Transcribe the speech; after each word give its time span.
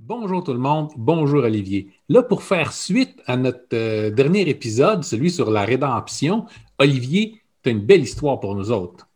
Bonjour 0.00 0.42
tout 0.42 0.52
le 0.52 0.58
monde, 0.58 0.90
bonjour 0.96 1.44
Olivier. 1.44 1.88
Là, 2.08 2.24
pour 2.24 2.42
faire 2.42 2.72
suite 2.72 3.20
à 3.26 3.36
notre 3.36 3.60
euh, 3.74 4.10
dernier 4.10 4.40
épisode, 4.48 5.04
celui 5.04 5.30
sur 5.30 5.52
la 5.52 5.64
rédemption, 5.64 6.46
Olivier, 6.78 7.36
tu 7.62 7.68
as 7.68 7.72
une 7.72 7.80
belle 7.80 8.02
histoire 8.02 8.40
pour 8.40 8.56
nous 8.56 8.72
autres. 8.72 9.08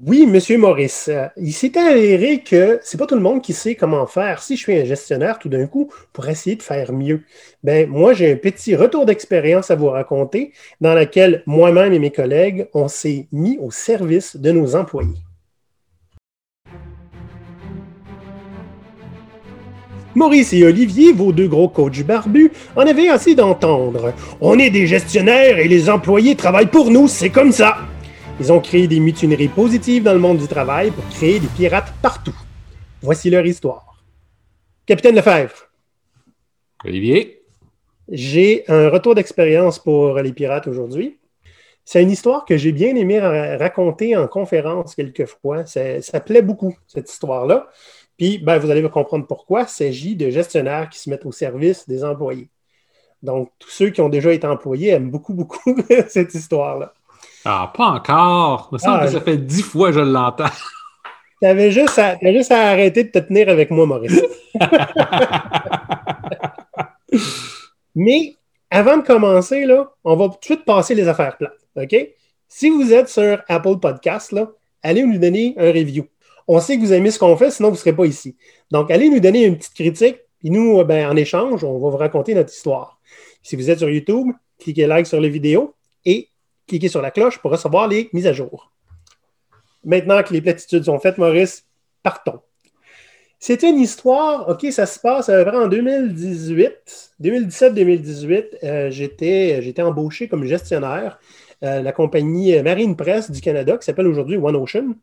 Oui, 0.00 0.26
Monsieur 0.26 0.58
Maurice, 0.58 1.08
euh, 1.08 1.26
il 1.36 1.52
s'est 1.52 1.76
avéré 1.76 2.44
que 2.44 2.78
c'est 2.84 2.96
pas 2.96 3.06
tout 3.06 3.16
le 3.16 3.20
monde 3.20 3.42
qui 3.42 3.52
sait 3.52 3.74
comment 3.74 4.06
faire. 4.06 4.40
Si 4.40 4.56
je 4.56 4.62
suis 4.62 4.78
un 4.78 4.84
gestionnaire 4.84 5.40
tout 5.40 5.48
d'un 5.48 5.66
coup 5.66 5.92
pour 6.12 6.28
essayer 6.28 6.54
de 6.54 6.62
faire 6.62 6.92
mieux, 6.92 7.22
ben 7.64 7.88
moi 7.88 8.12
j'ai 8.12 8.32
un 8.32 8.36
petit 8.36 8.76
retour 8.76 9.06
d'expérience 9.06 9.72
à 9.72 9.74
vous 9.74 9.90
raconter 9.90 10.52
dans 10.80 10.94
lequel 10.94 11.42
moi-même 11.46 11.92
et 11.92 11.98
mes 11.98 12.12
collègues 12.12 12.68
on 12.74 12.86
s'est 12.86 13.26
mis 13.32 13.58
au 13.58 13.72
service 13.72 14.36
de 14.36 14.52
nos 14.52 14.76
employés. 14.76 15.18
Maurice 20.14 20.52
et 20.52 20.64
Olivier, 20.64 21.12
vos 21.12 21.32
deux 21.32 21.48
gros 21.48 21.68
coachs 21.68 22.02
barbus, 22.02 22.52
en 22.76 22.82
avaient 22.82 23.08
assez 23.08 23.34
d'entendre. 23.34 24.12
On 24.40 24.58
est 24.58 24.70
des 24.70 24.86
gestionnaires 24.86 25.58
et 25.58 25.68
les 25.68 25.88
employés 25.88 26.34
travaillent 26.34 26.66
pour 26.66 26.90
nous, 26.90 27.08
c'est 27.08 27.30
comme 27.30 27.52
ça. 27.52 27.78
Ils 28.40 28.52
ont 28.52 28.60
créé 28.60 28.86
des 28.86 29.00
mutineries 29.00 29.48
positives 29.48 30.02
dans 30.02 30.12
le 30.12 30.18
monde 30.18 30.38
du 30.38 30.48
travail 30.48 30.90
pour 30.90 31.06
créer 31.08 31.40
des 31.40 31.48
pirates 31.48 31.92
partout. 32.02 32.36
Voici 33.00 33.30
leur 33.30 33.46
histoire. 33.46 34.04
Capitaine 34.86 35.14
Lefebvre. 35.14 35.68
Olivier. 36.84 37.42
J'ai 38.08 38.64
un 38.68 38.88
retour 38.88 39.14
d'expérience 39.14 39.78
pour 39.78 40.18
les 40.18 40.32
pirates 40.32 40.66
aujourd'hui. 40.66 41.18
C'est 41.84 42.02
une 42.02 42.10
histoire 42.10 42.44
que 42.44 42.56
j'ai 42.56 42.72
bien 42.72 42.94
aimé 42.94 43.18
raconter 43.20 44.16
en 44.16 44.28
conférence 44.28 44.94
quelquefois. 44.94 45.66
Ça, 45.66 46.00
ça 46.00 46.20
plaît 46.20 46.42
beaucoup, 46.42 46.76
cette 46.86 47.10
histoire-là. 47.10 47.68
Puis, 48.22 48.38
ben, 48.38 48.56
vous 48.56 48.70
allez 48.70 48.88
comprendre 48.88 49.26
pourquoi. 49.26 49.62
Il 49.62 49.68
s'agit 49.68 50.14
de 50.14 50.30
gestionnaires 50.30 50.88
qui 50.88 51.00
se 51.00 51.10
mettent 51.10 51.26
au 51.26 51.32
service 51.32 51.88
des 51.88 52.04
employés. 52.04 52.50
Donc, 53.20 53.50
tous 53.58 53.68
ceux 53.68 53.90
qui 53.90 54.00
ont 54.00 54.08
déjà 54.08 54.32
été 54.32 54.46
employés 54.46 54.90
aiment 54.90 55.10
beaucoup, 55.10 55.34
beaucoup 55.34 55.76
cette 56.08 56.32
histoire-là. 56.32 56.94
Ah, 57.44 57.72
pas 57.76 57.86
encore. 57.86 58.68
Il 58.70 58.74
me 58.74 58.78
semble 58.78 58.98
ah, 59.00 59.06
que 59.06 59.10
ça 59.10 59.20
fait 59.22 59.38
dix 59.38 59.62
fois 59.62 59.88
que 59.88 59.94
je 59.94 60.00
l'entends. 60.02 60.44
Tu 61.42 61.48
avais 61.48 61.72
juste, 61.72 61.98
à, 61.98 62.16
juste 62.22 62.52
à 62.52 62.68
arrêter 62.68 63.02
de 63.02 63.08
te 63.08 63.18
tenir 63.18 63.48
avec 63.48 63.72
moi, 63.72 63.86
Maurice. 63.86 64.22
Mais 67.96 68.36
avant 68.70 68.98
de 68.98 69.02
commencer, 69.02 69.66
là, 69.66 69.90
on 70.04 70.14
va 70.14 70.28
tout 70.28 70.38
de 70.38 70.44
suite 70.44 70.64
passer 70.64 70.94
les 70.94 71.08
affaires 71.08 71.36
plates. 71.36 71.58
OK? 71.74 71.96
Si 72.46 72.70
vous 72.70 72.92
êtes 72.92 73.08
sur 73.08 73.42
Apple 73.48 73.80
Podcast, 73.80 74.30
là, 74.30 74.52
allez 74.84 75.02
nous 75.02 75.18
donner 75.18 75.56
un 75.58 75.72
review 75.72 76.06
on 76.54 76.60
sait 76.60 76.76
que 76.76 76.82
vous 76.82 76.92
aimez 76.92 77.10
ce 77.10 77.18
qu'on 77.18 77.34
fait, 77.36 77.50
sinon 77.50 77.68
vous 77.68 77.76
ne 77.76 77.78
serez 77.78 77.94
pas 77.94 78.04
ici. 78.04 78.36
Donc, 78.70 78.90
allez 78.90 79.08
nous 79.08 79.20
donner 79.20 79.46
une 79.46 79.56
petite 79.56 79.72
critique, 79.72 80.18
puis 80.38 80.50
nous, 80.50 80.80
euh, 80.80 80.84
ben, 80.84 81.08
en 81.08 81.16
échange, 81.16 81.64
on 81.64 81.78
va 81.78 81.88
vous 81.88 81.96
raconter 81.96 82.34
notre 82.34 82.52
histoire. 82.52 83.00
Si 83.42 83.56
vous 83.56 83.70
êtes 83.70 83.78
sur 83.78 83.88
YouTube, 83.88 84.28
cliquez 84.58 84.86
like 84.86 85.06
sur 85.06 85.18
les 85.18 85.30
vidéos 85.30 85.74
et 86.04 86.28
cliquez 86.66 86.88
sur 86.88 87.00
la 87.00 87.10
cloche 87.10 87.38
pour 87.38 87.52
recevoir 87.52 87.88
les 87.88 88.10
mises 88.12 88.26
à 88.26 88.34
jour. 88.34 88.70
Maintenant 89.82 90.22
que 90.22 90.34
les 90.34 90.42
platitudes 90.42 90.84
sont 90.84 90.98
faites, 90.98 91.16
Maurice, 91.16 91.64
partons. 92.02 92.40
C'est 93.38 93.62
une 93.62 93.78
histoire, 93.78 94.48
OK, 94.50 94.66
ça 94.70 94.84
se 94.84 95.00
passe 95.00 95.30
en 95.30 95.68
2018, 95.68 97.14
2017-2018. 97.20 98.44
Euh, 98.62 98.90
j'étais, 98.90 99.82
embauché 99.82 100.28
comme 100.28 100.44
gestionnaire. 100.44 101.18
Euh, 101.64 101.80
la 101.80 101.92
compagnie 101.92 102.60
Marine 102.62 102.94
Press 102.94 103.30
du 103.30 103.40
Canada, 103.40 103.78
qui 103.78 103.86
s'appelle 103.86 104.06
aujourd'hui 104.06 104.36
One 104.36 104.56
Ocean. 104.56 104.94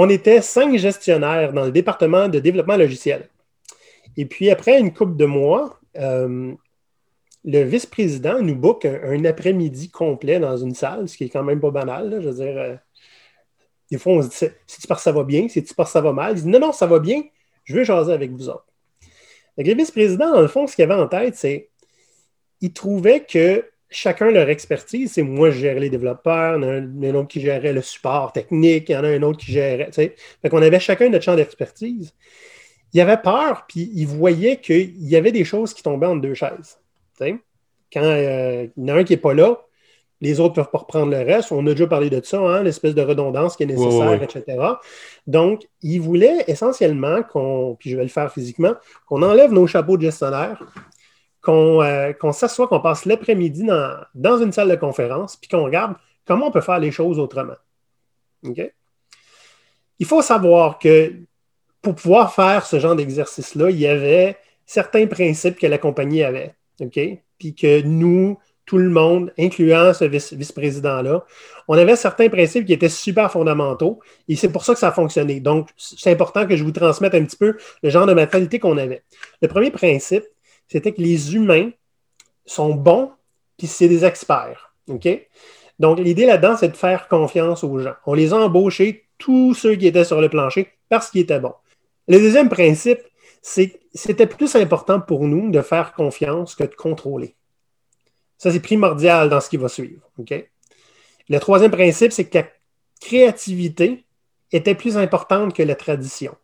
On 0.00 0.08
était 0.08 0.40
cinq 0.42 0.78
gestionnaires 0.78 1.52
dans 1.52 1.64
le 1.64 1.72
département 1.72 2.28
de 2.28 2.38
développement 2.38 2.76
logiciel. 2.76 3.28
Et 4.16 4.26
puis, 4.26 4.48
après 4.48 4.78
une 4.78 4.94
couple 4.94 5.16
de 5.16 5.24
mois, 5.26 5.80
euh, 5.96 6.54
le 7.44 7.62
vice-président 7.64 8.40
nous 8.40 8.54
book 8.54 8.84
un, 8.84 9.24
après-midi 9.24 9.90
complet 9.90 10.38
dans 10.38 10.56
une 10.56 10.76
salle, 10.76 11.08
ce 11.08 11.16
qui 11.16 11.24
est 11.24 11.28
quand 11.28 11.42
même 11.42 11.58
pas 11.60 11.72
banal. 11.72 12.20
je 12.22 12.28
veux 12.28 12.34
dire, 12.44 12.56
euh, 12.56 12.76
des 13.90 13.98
fois, 13.98 14.12
on 14.12 14.22
se 14.22 14.28
dit 14.28 14.54
si 14.68 14.80
tu 14.80 14.86
que 14.86 15.00
ça 15.00 15.10
va 15.10 15.24
bien, 15.24 15.48
si 15.48 15.64
tu 15.64 15.74
que 15.74 15.84
ça 15.84 16.00
va 16.00 16.12
mal? 16.12 16.38
Il 16.38 16.44
dit 16.44 16.48
non, 16.48 16.60
non, 16.60 16.72
ça 16.72 16.86
va 16.86 17.00
bien, 17.00 17.24
je 17.64 17.74
veux 17.74 17.82
jaser 17.82 18.12
avec 18.12 18.30
vous 18.30 18.48
autres. 18.48 18.66
le 19.56 19.74
vice-président, 19.74 20.30
dans 20.30 20.42
le 20.42 20.48
fond, 20.48 20.68
ce 20.68 20.76
qu'il 20.76 20.84
avait 20.84 20.94
en 20.94 21.08
tête, 21.08 21.34
c'est 21.34 21.70
qu'il 22.60 22.72
trouvait 22.72 23.24
que 23.24 23.64
chacun 23.90 24.30
leur 24.30 24.48
expertise. 24.48 25.12
C'est 25.12 25.22
moi, 25.22 25.50
je 25.50 25.58
gérais 25.58 25.80
les 25.80 25.90
développeurs, 25.90 26.58
il 26.58 26.62
y 26.62 26.66
en 26.66 26.68
a 26.68 27.08
un, 27.08 27.14
autre 27.14 27.28
qui 27.28 27.40
gérait 27.40 27.72
le 27.72 27.82
support 27.82 28.32
technique, 28.32 28.88
il 28.88 28.92
y 28.92 28.96
en 28.96 29.04
a 29.04 29.08
un 29.08 29.22
autre 29.22 29.38
qui 29.38 29.52
gérait. 29.52 29.90
Fait 29.92 30.14
qu'on 30.50 30.62
avait 30.62 30.80
chacun 30.80 31.08
notre 31.08 31.24
champ 31.24 31.36
d'expertise. 31.36 32.14
Il 32.92 33.00
avait 33.00 33.18
peur, 33.18 33.66
puis 33.68 33.90
il 33.94 34.06
voyait 34.06 34.56
qu'il 34.56 34.96
y 35.06 35.16
avait 35.16 35.32
des 35.32 35.44
choses 35.44 35.74
qui 35.74 35.82
tombaient 35.82 36.06
entre 36.06 36.22
deux 36.22 36.34
chaises. 36.34 36.78
Quand 37.18 38.02
euh, 38.02 38.66
il 38.76 38.82
y 38.82 38.92
en 38.92 38.96
a 38.96 38.98
un 39.00 39.04
qui 39.04 39.12
n'est 39.12 39.18
pas 39.18 39.34
là, 39.34 39.56
les 40.20 40.40
autres 40.40 40.50
ne 40.50 40.54
peuvent 40.56 40.70
pas 40.70 40.78
reprendre 40.78 41.10
le 41.12 41.18
reste. 41.18 41.52
On 41.52 41.66
a 41.66 41.70
déjà 41.70 41.86
parlé 41.86 42.10
de 42.10 42.20
ça, 42.24 42.38
hein, 42.38 42.62
l'espèce 42.62 42.94
de 42.94 43.02
redondance 43.02 43.56
qui 43.56 43.62
est 43.62 43.66
nécessaire, 43.66 44.20
etc. 44.22 44.58
Donc, 45.26 45.68
il 45.82 46.00
voulait 46.00 46.44
essentiellement 46.48 47.22
qu'on, 47.22 47.76
puis 47.78 47.90
je 47.90 47.96
vais 47.96 48.02
le 48.02 48.08
faire 48.08 48.32
physiquement, 48.32 48.74
qu'on 49.06 49.22
enlève 49.22 49.52
nos 49.52 49.66
chapeaux 49.66 49.96
de 49.96 50.02
gestionnaire, 50.02 50.62
euh, 51.46 52.12
qu'on 52.12 52.32
s'assoit, 52.32 52.68
qu'on 52.68 52.80
passe 52.80 53.04
l'après-midi 53.04 53.66
dans, 54.14 54.42
une 54.42 54.52
salle 54.52 54.68
de 54.68 54.76
conférence, 54.76 55.36
puis 55.36 55.48
qu'on 55.48 55.64
regarde 55.64 55.94
comment 56.26 56.48
on 56.48 56.50
peut 56.50 56.60
faire 56.60 56.78
les 56.78 56.90
choses 56.90 57.18
autrement. 57.18 57.56
Il 58.42 60.06
faut 60.06 60.22
savoir 60.22 60.78
que 60.78 61.14
pour 61.80 61.94
pouvoir 61.94 62.34
faire 62.34 62.66
ce 62.66 62.78
genre 62.78 62.96
d'exercice-là, 62.96 63.70
il 63.70 63.78
y 63.78 63.86
avait 63.86 64.36
certains 64.66 65.06
principes 65.06 65.58
que 65.58 65.66
la 65.66 65.78
compagnie 65.78 66.22
avait. 66.22 66.54
Puis 67.38 67.54
que 67.54 67.82
nous, 67.82 68.38
tout 68.66 68.78
le 68.78 68.90
monde, 68.90 69.32
incluant 69.38 69.94
ce 69.94 70.04
vice-président-là, 70.04 71.24
on 71.68 71.78
avait 71.78 71.96
certains 71.96 72.28
principes 72.28 72.66
qui 72.66 72.74
étaient 72.74 72.90
super 72.90 73.32
fondamentaux 73.32 74.00
et 74.28 74.36
c'est 74.36 74.50
pour 74.50 74.64
ça 74.64 74.74
que 74.74 74.78
ça 74.78 74.88
a 74.88 74.92
fonctionné. 74.92 75.40
Donc, 75.40 75.70
c'est 75.76 76.12
important 76.12 76.46
que 76.46 76.54
je 76.56 76.62
vous 76.62 76.72
transmette 76.72 77.14
un 77.14 77.24
petit 77.24 77.36
peu 77.36 77.56
le 77.82 77.90
genre 77.90 78.06
de 78.06 78.12
mentalité 78.12 78.58
qu'on 78.58 78.76
avait. 78.76 79.02
Le 79.40 79.48
premier 79.48 79.70
principe, 79.70 80.24
c'était 80.68 80.92
que 80.92 81.00
les 81.00 81.34
humains 81.34 81.70
sont 82.46 82.74
bons, 82.74 83.10
puis 83.56 83.66
c'est 83.66 83.88
des 83.88 84.04
experts. 84.04 84.74
Donc, 85.78 85.98
l'idée 85.98 86.26
là-dedans, 86.26 86.56
c'est 86.56 86.68
de 86.68 86.76
faire 86.76 87.08
confiance 87.08 87.64
aux 87.64 87.78
gens. 87.78 87.94
On 88.06 88.14
les 88.14 88.32
a 88.32 88.36
embauchés, 88.36 89.06
tous 89.18 89.54
ceux 89.54 89.74
qui 89.74 89.86
étaient 89.86 90.04
sur 90.04 90.20
le 90.20 90.28
plancher, 90.28 90.72
parce 90.88 91.10
qu'ils 91.10 91.22
étaient 91.22 91.40
bons. 91.40 91.54
Le 92.06 92.18
deuxième 92.18 92.48
principe, 92.48 93.00
c'est 93.42 93.80
c'était 93.94 94.26
plus 94.26 94.54
important 94.54 95.00
pour 95.00 95.26
nous 95.26 95.50
de 95.50 95.60
faire 95.60 95.92
confiance 95.92 96.54
que 96.54 96.64
de 96.64 96.74
contrôler. 96.74 97.34
Ça, 98.36 98.52
c'est 98.52 98.60
primordial 98.60 99.28
dans 99.28 99.40
ce 99.40 99.48
qui 99.48 99.56
va 99.56 99.68
suivre. 99.68 100.08
Le 101.28 101.40
troisième 101.40 101.70
principe, 101.70 102.12
c'est 102.12 102.24
que 102.24 102.38
la 102.38 102.46
créativité 103.00 104.04
était 104.52 104.74
plus 104.74 104.96
importante 104.96 105.54
que 105.54 105.62
la 105.62 105.74
tradition. 105.74 106.36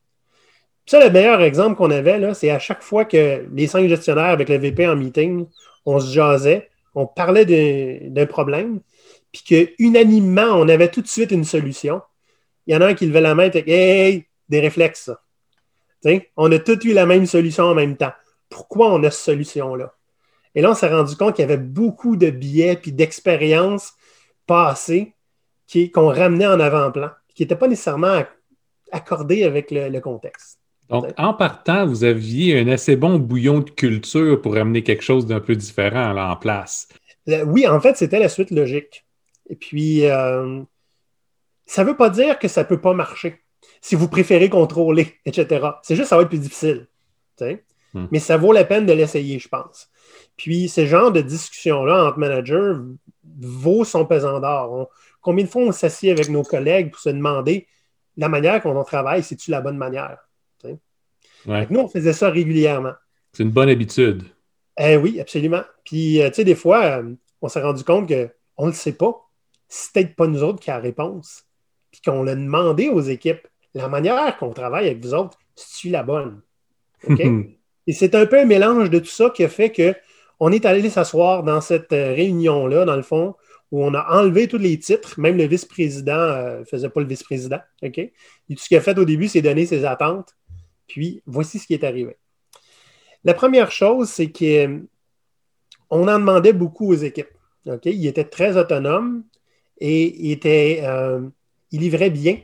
Ça, 0.86 1.02
le 1.02 1.10
meilleur 1.10 1.40
exemple 1.40 1.76
qu'on 1.76 1.90
avait, 1.90 2.34
c'est 2.34 2.50
à 2.50 2.58
chaque 2.58 2.82
fois 2.82 3.04
que 3.04 3.46
les 3.52 3.66
cinq 3.66 3.88
gestionnaires 3.88 4.24
avec 4.24 4.48
le 4.50 4.58
VP 4.58 4.86
en 4.86 4.96
meeting, 4.96 5.46
on 5.86 5.98
se 5.98 6.12
jasait, 6.12 6.68
on 6.94 7.06
parlait 7.06 7.46
d'un 7.46 8.26
problème, 8.26 8.80
puis 9.32 9.42
qu'unanimement, 9.76 10.52
on 10.52 10.68
avait 10.68 10.90
tout 10.90 11.00
de 11.00 11.08
suite 11.08 11.30
une 11.30 11.44
solution. 11.44 12.02
Il 12.66 12.74
y 12.74 12.76
en 12.76 12.82
a 12.82 12.88
un 12.88 12.94
qui 12.94 13.06
levait 13.06 13.20
la 13.20 13.34
main 13.34 13.50
et 13.52 13.70
Hey, 13.70 14.26
des 14.48 14.60
réflexes, 14.60 15.10
on 16.36 16.52
a 16.52 16.58
tous 16.58 16.84
eu 16.84 16.92
la 16.92 17.06
même 17.06 17.24
solution 17.24 17.64
en 17.64 17.74
même 17.74 17.96
temps. 17.96 18.12
Pourquoi 18.50 18.92
on 18.92 19.02
a 19.04 19.10
cette 19.10 19.24
solution-là? 19.24 19.94
Et 20.54 20.60
là, 20.60 20.70
on 20.70 20.74
s'est 20.74 20.88
rendu 20.88 21.16
compte 21.16 21.34
qu'il 21.34 21.42
y 21.42 21.50
avait 21.50 21.56
beaucoup 21.56 22.16
de 22.16 22.28
biais 22.30 22.76
puis 22.76 22.92
d'expériences 22.92 23.94
passées 24.46 25.14
qu'on 25.92 26.08
ramenait 26.08 26.46
en 26.46 26.60
avant-plan, 26.60 27.10
qui 27.34 27.42
n'étaient 27.42 27.56
pas 27.56 27.68
nécessairement 27.68 28.22
accordées 28.92 29.44
avec 29.44 29.70
le 29.70 29.98
contexte. 30.00 30.60
Donc, 30.90 31.06
en 31.16 31.32
partant, 31.32 31.86
vous 31.86 32.04
aviez 32.04 32.58
un 32.58 32.68
assez 32.68 32.96
bon 32.96 33.18
bouillon 33.18 33.60
de 33.60 33.70
culture 33.70 34.40
pour 34.40 34.56
amener 34.56 34.82
quelque 34.82 35.02
chose 35.02 35.26
d'un 35.26 35.40
peu 35.40 35.56
différent 35.56 36.12
là, 36.12 36.30
en 36.30 36.36
place. 36.36 36.88
Oui, 37.26 37.66
en 37.66 37.80
fait, 37.80 37.96
c'était 37.96 38.18
la 38.18 38.28
suite 38.28 38.50
logique. 38.50 39.06
Et 39.48 39.56
puis, 39.56 40.06
euh, 40.06 40.60
ça 41.66 41.82
ne 41.82 41.88
veut 41.88 41.96
pas 41.96 42.10
dire 42.10 42.38
que 42.38 42.48
ça 42.48 42.62
ne 42.62 42.66
peut 42.66 42.80
pas 42.80 42.92
marcher 42.92 43.40
si 43.80 43.94
vous 43.94 44.08
préférez 44.08 44.50
contrôler, 44.50 45.14
etc. 45.24 45.66
C'est 45.82 45.94
juste 45.94 46.04
que 46.04 46.08
ça 46.10 46.16
va 46.16 46.22
être 46.22 46.28
plus 46.28 46.38
difficile. 46.38 46.86
Hmm. 47.40 48.06
Mais 48.10 48.18
ça 48.18 48.36
vaut 48.36 48.52
la 48.52 48.64
peine 48.64 48.86
de 48.86 48.92
l'essayer, 48.92 49.38
je 49.38 49.48
pense. 49.48 49.88
Puis, 50.36 50.68
ce 50.68 50.84
genre 50.84 51.12
de 51.12 51.20
discussion-là 51.20 52.06
entre 52.06 52.18
managers 52.18 52.74
vaut 53.38 53.84
son 53.84 54.04
pesant 54.04 54.40
d'or. 54.40 54.90
Combien 55.20 55.44
de 55.44 55.50
fois 55.50 55.62
on 55.62 55.72
s'assied 55.72 56.10
avec 56.10 56.28
nos 56.28 56.42
collègues 56.42 56.90
pour 56.90 57.00
se 57.00 57.08
demander 57.08 57.66
la 58.16 58.28
manière 58.28 58.62
qu'on 58.62 58.84
travaille, 58.84 59.22
c'est-tu 59.22 59.50
la 59.50 59.60
bonne 59.60 59.78
manière? 59.78 60.18
Nous, 61.46 61.80
on 61.80 61.88
faisait 61.88 62.12
ça 62.12 62.30
régulièrement. 62.30 62.92
C'est 63.32 63.42
une 63.42 63.50
bonne 63.50 63.68
habitude. 63.68 64.22
Eh 64.78 64.96
oui, 64.96 65.20
absolument. 65.20 65.62
Puis, 65.84 66.20
euh, 66.20 66.28
tu 66.28 66.36
sais, 66.36 66.44
des 66.44 66.54
fois, 66.54 66.84
euh, 66.84 67.14
on 67.42 67.48
s'est 67.48 67.62
rendu 67.62 67.84
compte 67.84 68.08
qu'on 68.08 68.66
ne 68.66 68.70
le 68.70 68.76
sait 68.76 68.92
pas. 68.92 69.28
C'est 69.68 69.92
peut-être 69.92 70.16
pas 70.16 70.26
nous 70.26 70.42
autres 70.42 70.60
qui 70.60 70.70
a 70.70 70.74
la 70.74 70.80
réponse. 70.80 71.44
Puis 71.90 72.00
qu'on 72.04 72.22
l'a 72.22 72.34
demandé 72.34 72.88
aux 72.88 73.00
équipes. 73.00 73.46
La 73.74 73.88
manière 73.88 74.36
qu'on 74.36 74.50
travaille 74.50 74.86
avec 74.86 75.02
vous 75.02 75.14
autres, 75.14 75.38
c'est 75.54 75.88
la 75.88 76.02
bonne? 76.02 76.40
Et 77.86 77.92
c'est 77.92 78.14
un 78.14 78.26
peu 78.26 78.38
un 78.40 78.44
mélange 78.44 78.90
de 78.90 78.98
tout 78.98 79.06
ça 79.06 79.30
qui 79.30 79.44
a 79.44 79.48
fait 79.48 79.70
qu'on 79.70 80.52
est 80.52 80.64
allé 80.64 80.88
s'asseoir 80.88 81.42
dans 81.42 81.60
cette 81.60 81.92
euh, 81.92 82.14
réunion-là, 82.14 82.84
dans 82.84 82.96
le 82.96 83.02
fond, 83.02 83.34
où 83.70 83.84
on 83.84 83.94
a 83.94 84.18
enlevé 84.18 84.48
tous 84.48 84.58
les 84.58 84.78
titres. 84.78 85.20
Même 85.20 85.36
le 85.36 85.44
vice-président 85.44 86.16
ne 86.16 86.32
euh, 86.32 86.64
faisait 86.64 86.88
pas 86.88 87.00
le 87.00 87.06
vice-président. 87.06 87.60
OK? 87.82 87.98
Et 87.98 88.12
tout 88.48 88.56
ce 88.56 88.68
qu'il 88.68 88.76
a 88.76 88.80
fait 88.80 88.98
au 88.98 89.04
début, 89.04 89.28
c'est 89.28 89.42
donner 89.42 89.66
ses 89.66 89.84
attentes. 89.84 90.34
Puis, 90.86 91.22
voici 91.26 91.58
ce 91.58 91.66
qui 91.66 91.74
est 91.74 91.84
arrivé. 91.84 92.16
La 93.24 93.34
première 93.34 93.70
chose, 93.70 94.08
c'est 94.08 94.30
qu'on 94.30 94.86
en 95.90 96.18
demandait 96.18 96.52
beaucoup 96.52 96.92
aux 96.92 96.96
équipes. 96.96 97.28
OK? 97.66 97.86
Il 97.86 98.06
était 98.06 98.24
très 98.24 98.56
autonome 98.56 99.24
et 99.78 100.14
il, 100.24 100.30
était, 100.30 100.80
euh, 100.82 101.20
il 101.70 101.80
livrait 101.80 102.10
bien. 102.10 102.38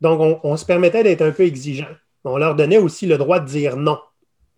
Donc, 0.00 0.40
on, 0.44 0.56
se 0.56 0.64
permettait 0.64 1.02
d'être 1.02 1.22
un 1.22 1.32
peu 1.32 1.44
exigeant. 1.44 1.88
On 2.24 2.36
leur 2.36 2.54
donnait 2.54 2.78
aussi 2.78 3.06
le 3.06 3.18
droit 3.18 3.40
de 3.40 3.46
dire 3.46 3.76
non. 3.76 3.98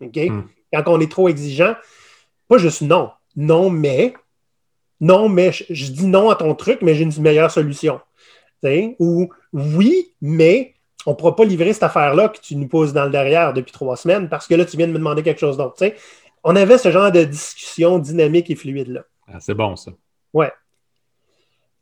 OK? 0.01 0.17
Hmm. 0.17 0.43
Quand 0.73 0.83
on 0.87 1.01
est 1.01 1.11
trop 1.11 1.29
exigeant, 1.29 1.75
pas 2.49 2.59
juste 2.59 2.83
non. 2.83 3.11
Non, 3.37 3.71
mais. 3.71 4.15
Non, 5.01 5.29
mais 5.29 5.51
je, 5.53 5.93
dis 5.93 6.07
non 6.07 6.29
à 6.29 6.37
ton 6.37 6.55
truc, 6.55 6.83
mais 6.83 6.95
j'ai 6.95 7.05
une 7.05 7.23
meilleure 7.23 7.51
solution. 7.51 8.01
Ou 8.99 9.31
oui, 9.53 10.13
mais 10.21 10.75
on 11.07 11.11
ne 11.11 11.17
pourra 11.17 11.37
pas 11.37 11.45
livrer 11.45 11.73
cette 11.73 11.83
affaire-là 11.83 12.29
que 12.29 12.41
tu 12.41 12.57
nous 12.57 12.69
poses 12.69 12.93
dans 12.93 13.05
le 13.05 13.11
derrière 13.11 13.53
depuis 13.53 13.73
trois 13.73 13.97
semaines 13.97 14.29
parce 14.29 14.47
que 14.47 14.55
là, 14.55 14.65
tu 14.65 14.77
viens 14.77 14.87
de 14.87 14.93
me 14.93 14.99
demander 14.99 15.23
quelque 15.23 15.41
chose 15.41 15.57
d'autre. 15.57 15.85
On 16.45 16.57
avait 16.57 16.79
ce 16.79 16.91
genre 16.91 17.13
de 17.13 17.25
discussion 17.25 17.99
dynamique 17.99 18.51
et 18.51 18.55
fluide-là. 18.55 19.05
Ah, 19.29 19.39
c'est 19.41 19.55
bon, 19.55 19.77
ça. 19.77 19.93
Ouais. 20.33 20.53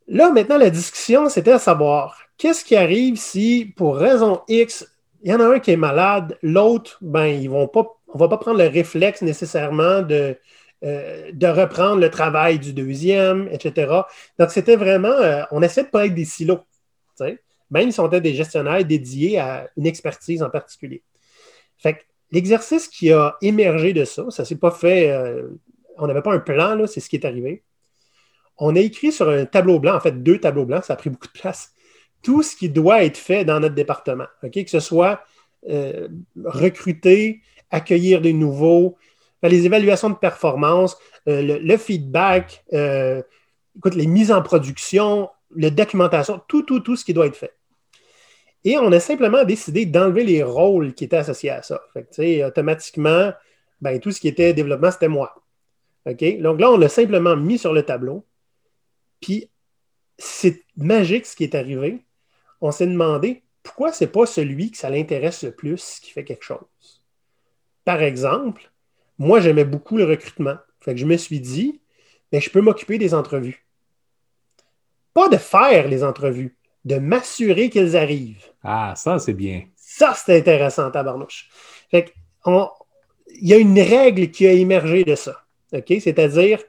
Là, 0.07 0.31
maintenant, 0.31 0.57
la 0.57 0.69
discussion, 0.69 1.29
c'était 1.29 1.51
à 1.51 1.59
savoir 1.59 2.17
qu'est-ce 2.37 2.65
qui 2.65 2.75
arrive 2.75 3.15
si, 3.17 3.73
pour 3.77 3.97
raison 3.97 4.41
X, 4.47 4.87
il 5.21 5.31
y 5.31 5.33
en 5.33 5.39
a 5.39 5.45
un 5.45 5.59
qui 5.59 5.71
est 5.71 5.77
malade, 5.77 6.37
l'autre, 6.41 6.97
ben, 7.01 7.25
ils 7.25 7.49
vont 7.49 7.67
pas, 7.67 7.85
on 8.07 8.15
ne 8.15 8.19
va 8.19 8.27
pas 8.27 8.37
prendre 8.37 8.57
le 8.57 8.67
réflexe 8.67 9.21
nécessairement 9.21 10.01
de, 10.01 10.37
euh, 10.83 11.31
de 11.33 11.47
reprendre 11.47 12.01
le 12.01 12.09
travail 12.09 12.57
du 12.57 12.73
deuxième, 12.73 13.47
etc. 13.51 13.91
Donc, 14.39 14.51
c'était 14.51 14.77
vraiment, 14.77 15.09
euh, 15.09 15.43
on 15.51 15.61
essaie 15.61 15.81
de 15.81 15.87
ne 15.87 15.91
pas 15.91 16.05
être 16.05 16.15
des 16.15 16.25
silos. 16.25 16.61
Même 17.71 17.91
si 17.91 17.99
on 17.99 18.07
des 18.07 18.33
gestionnaires 18.33 18.83
dédiés 18.83 19.39
à 19.39 19.69
une 19.77 19.85
expertise 19.85 20.41
en 20.41 20.49
particulier. 20.49 21.03
Fait 21.77 22.05
l'exercice 22.31 22.87
qui 22.87 23.11
a 23.11 23.37
émergé 23.41 23.93
de 23.93 24.05
ça, 24.05 24.25
ça 24.29 24.43
ne 24.43 24.47
s'est 24.47 24.55
pas 24.55 24.71
fait, 24.71 25.11
euh, 25.11 25.49
on 25.97 26.07
n'avait 26.07 26.21
pas 26.21 26.33
un 26.33 26.39
plan, 26.39 26.85
c'est 26.87 26.99
ce 26.99 27.09
qui 27.09 27.15
est 27.15 27.25
arrivé 27.25 27.63
on 28.59 28.75
a 28.75 28.79
écrit 28.79 29.11
sur 29.11 29.29
un 29.29 29.45
tableau 29.45 29.79
blanc, 29.79 29.95
en 29.95 29.99
fait 29.99 30.23
deux 30.23 30.37
tableaux 30.37 30.65
blancs, 30.65 30.83
ça 30.83 30.93
a 30.93 30.95
pris 30.95 31.09
beaucoup 31.09 31.27
de 31.27 31.39
place, 31.39 31.73
tout 32.21 32.43
ce 32.43 32.55
qui 32.55 32.69
doit 32.69 33.03
être 33.03 33.17
fait 33.17 33.45
dans 33.45 33.59
notre 33.59 33.75
département. 33.75 34.25
Que 34.41 34.67
ce 34.67 34.81
soit 34.81 35.21
euh, 35.69 36.09
recruter, 36.43 37.41
accueillir 37.71 38.21
des 38.21 38.33
nouveaux, 38.33 38.97
les 39.41 39.65
évaluations 39.65 40.09
de 40.09 40.15
performance, 40.15 40.97
euh, 41.27 41.59
le, 41.61 41.77
feedback, 41.77 42.65
euh, 42.73 43.21
écoute, 43.77 43.95
les 43.95 44.07
mises 44.07 44.31
en 44.31 44.41
production, 44.41 45.29
la 45.55 45.69
documentation, 45.69 46.41
tout, 46.47 46.63
tout, 46.63 46.81
tout 46.81 46.97
ce 46.97 47.05
qui 47.05 47.13
doit 47.13 47.27
être 47.27 47.37
fait. 47.37 47.53
Et 48.63 48.77
on 48.77 48.91
a 48.91 48.99
simplement 48.99 49.45
décidé 49.45 49.85
d'enlever 49.85 50.23
les 50.23 50.43
rôles 50.43 50.93
qui 50.93 51.05
étaient 51.05 51.17
associés 51.17 51.49
à 51.49 51.61
ça. 51.61 51.81
Fait 51.93 52.43
automatiquement, 52.43 53.31
ben, 53.81 53.99
tout 53.99 54.11
ce 54.11 54.19
qui 54.19 54.27
était 54.27 54.53
développement, 54.53 54.91
c'était 54.91 55.07
moi. 55.07 55.35
Donc 56.05 56.59
là, 56.59 56.71
on 56.71 56.77
l'a 56.77 56.89
simplement 56.89 57.35
mis 57.35 57.57
sur 57.57 57.73
le 57.73 57.83
tableau. 57.83 58.25
Puis 59.21 59.49
c'est 60.17 60.63
magique 60.75 61.25
ce 61.25 61.35
qui 61.35 61.43
est 61.43 61.55
arrivé. 61.55 62.03
On 62.61 62.71
s'est 62.71 62.87
demandé 62.87 63.43
pourquoi 63.63 63.91
c'est 63.91 64.07
pas 64.07 64.25
celui 64.25 64.71
que 64.71 64.77
ça 64.77 64.89
l'intéresse 64.89 65.43
le 65.43 65.51
plus 65.51 65.99
qui 66.01 66.11
fait 66.11 66.23
quelque 66.23 66.43
chose? 66.43 67.03
Par 67.85 68.01
exemple, 68.01 68.71
moi 69.17 69.39
j'aimais 69.39 69.65
beaucoup 69.65 69.97
le 69.97 70.05
recrutement. 70.05 70.57
Que 70.81 70.95
je 70.95 71.05
me 71.05 71.17
suis 71.17 71.39
dit, 71.39 71.81
mais 72.31 72.39
je 72.39 72.49
peux 72.49 72.61
m'occuper 72.61 72.97
des 72.97 73.13
entrevues. 73.13 73.65
Pas 75.13 75.27
de 75.27 75.37
faire 75.37 75.87
les 75.87 76.03
entrevues, 76.03 76.57
de 76.85 76.95
m'assurer 76.95 77.69
qu'elles 77.69 77.95
arrivent. 77.95 78.45
Ah, 78.63 78.93
ça 78.95 79.19
c'est 79.19 79.33
bien. 79.33 79.63
Ça 79.75 80.13
c'est 80.15 80.37
intéressant, 80.37 80.89
tabarnouche. 80.91 81.49
Fait 81.91 82.13
il 82.45 83.47
y 83.47 83.53
a 83.53 83.57
une 83.57 83.79
règle 83.79 84.31
qui 84.31 84.47
a 84.47 84.53
émergé 84.53 85.03
de 85.03 85.15
ça. 85.15 85.43
OK? 85.73 85.93
C'est-à-dire, 85.99 86.59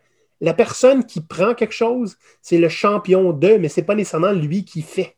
la 0.41 0.55
personne 0.55 1.05
qui 1.05 1.21
prend 1.21 1.55
quelque 1.55 1.75
chose, 1.75 2.17
c'est 2.43 2.59
le 2.59 2.69
champion 2.69 3.33
de, 3.33 3.57
mais 3.57 3.69
ce 3.69 3.81
n'est 3.81 3.87
pas 3.87 3.95
nécessairement 3.95 4.33
lui 4.33 4.65
qui 4.65 4.83
fait. 4.83 5.17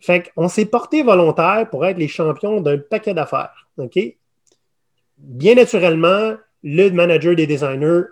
Fait 0.00 0.30
qu'on 0.32 0.48
s'est 0.48 0.66
porté 0.66 1.02
volontaire 1.02 1.68
pour 1.70 1.86
être 1.86 1.96
les 1.96 2.08
champions 2.08 2.60
d'un 2.60 2.78
paquet 2.78 3.14
d'affaires. 3.14 3.68
OK? 3.78 3.98
Bien 5.16 5.54
naturellement, 5.54 6.34
le 6.62 6.90
manager 6.90 7.34
des 7.34 7.46
designers 7.46 8.02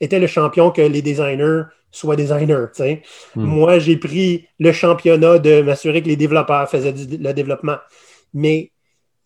était 0.00 0.18
le 0.18 0.26
champion 0.26 0.70
que 0.70 0.82
les 0.82 1.02
designers 1.02 1.62
soient 1.96 2.16
designers. 2.16 2.66
Hmm. 3.34 3.44
Moi, 3.44 3.78
j'ai 3.78 3.96
pris 3.96 4.46
le 4.58 4.72
championnat 4.72 5.38
de 5.38 5.62
m'assurer 5.62 6.02
que 6.02 6.08
les 6.08 6.16
développeurs 6.16 6.68
faisaient 6.68 6.92
le 6.92 7.32
développement. 7.32 7.78
Mais 8.34 8.72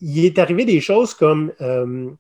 il 0.01 0.25
est 0.25 0.39
arrivé 0.39 0.65
des 0.65 0.81
choses 0.81 1.15
comme, 1.15 1.53
euh, 1.61 2.11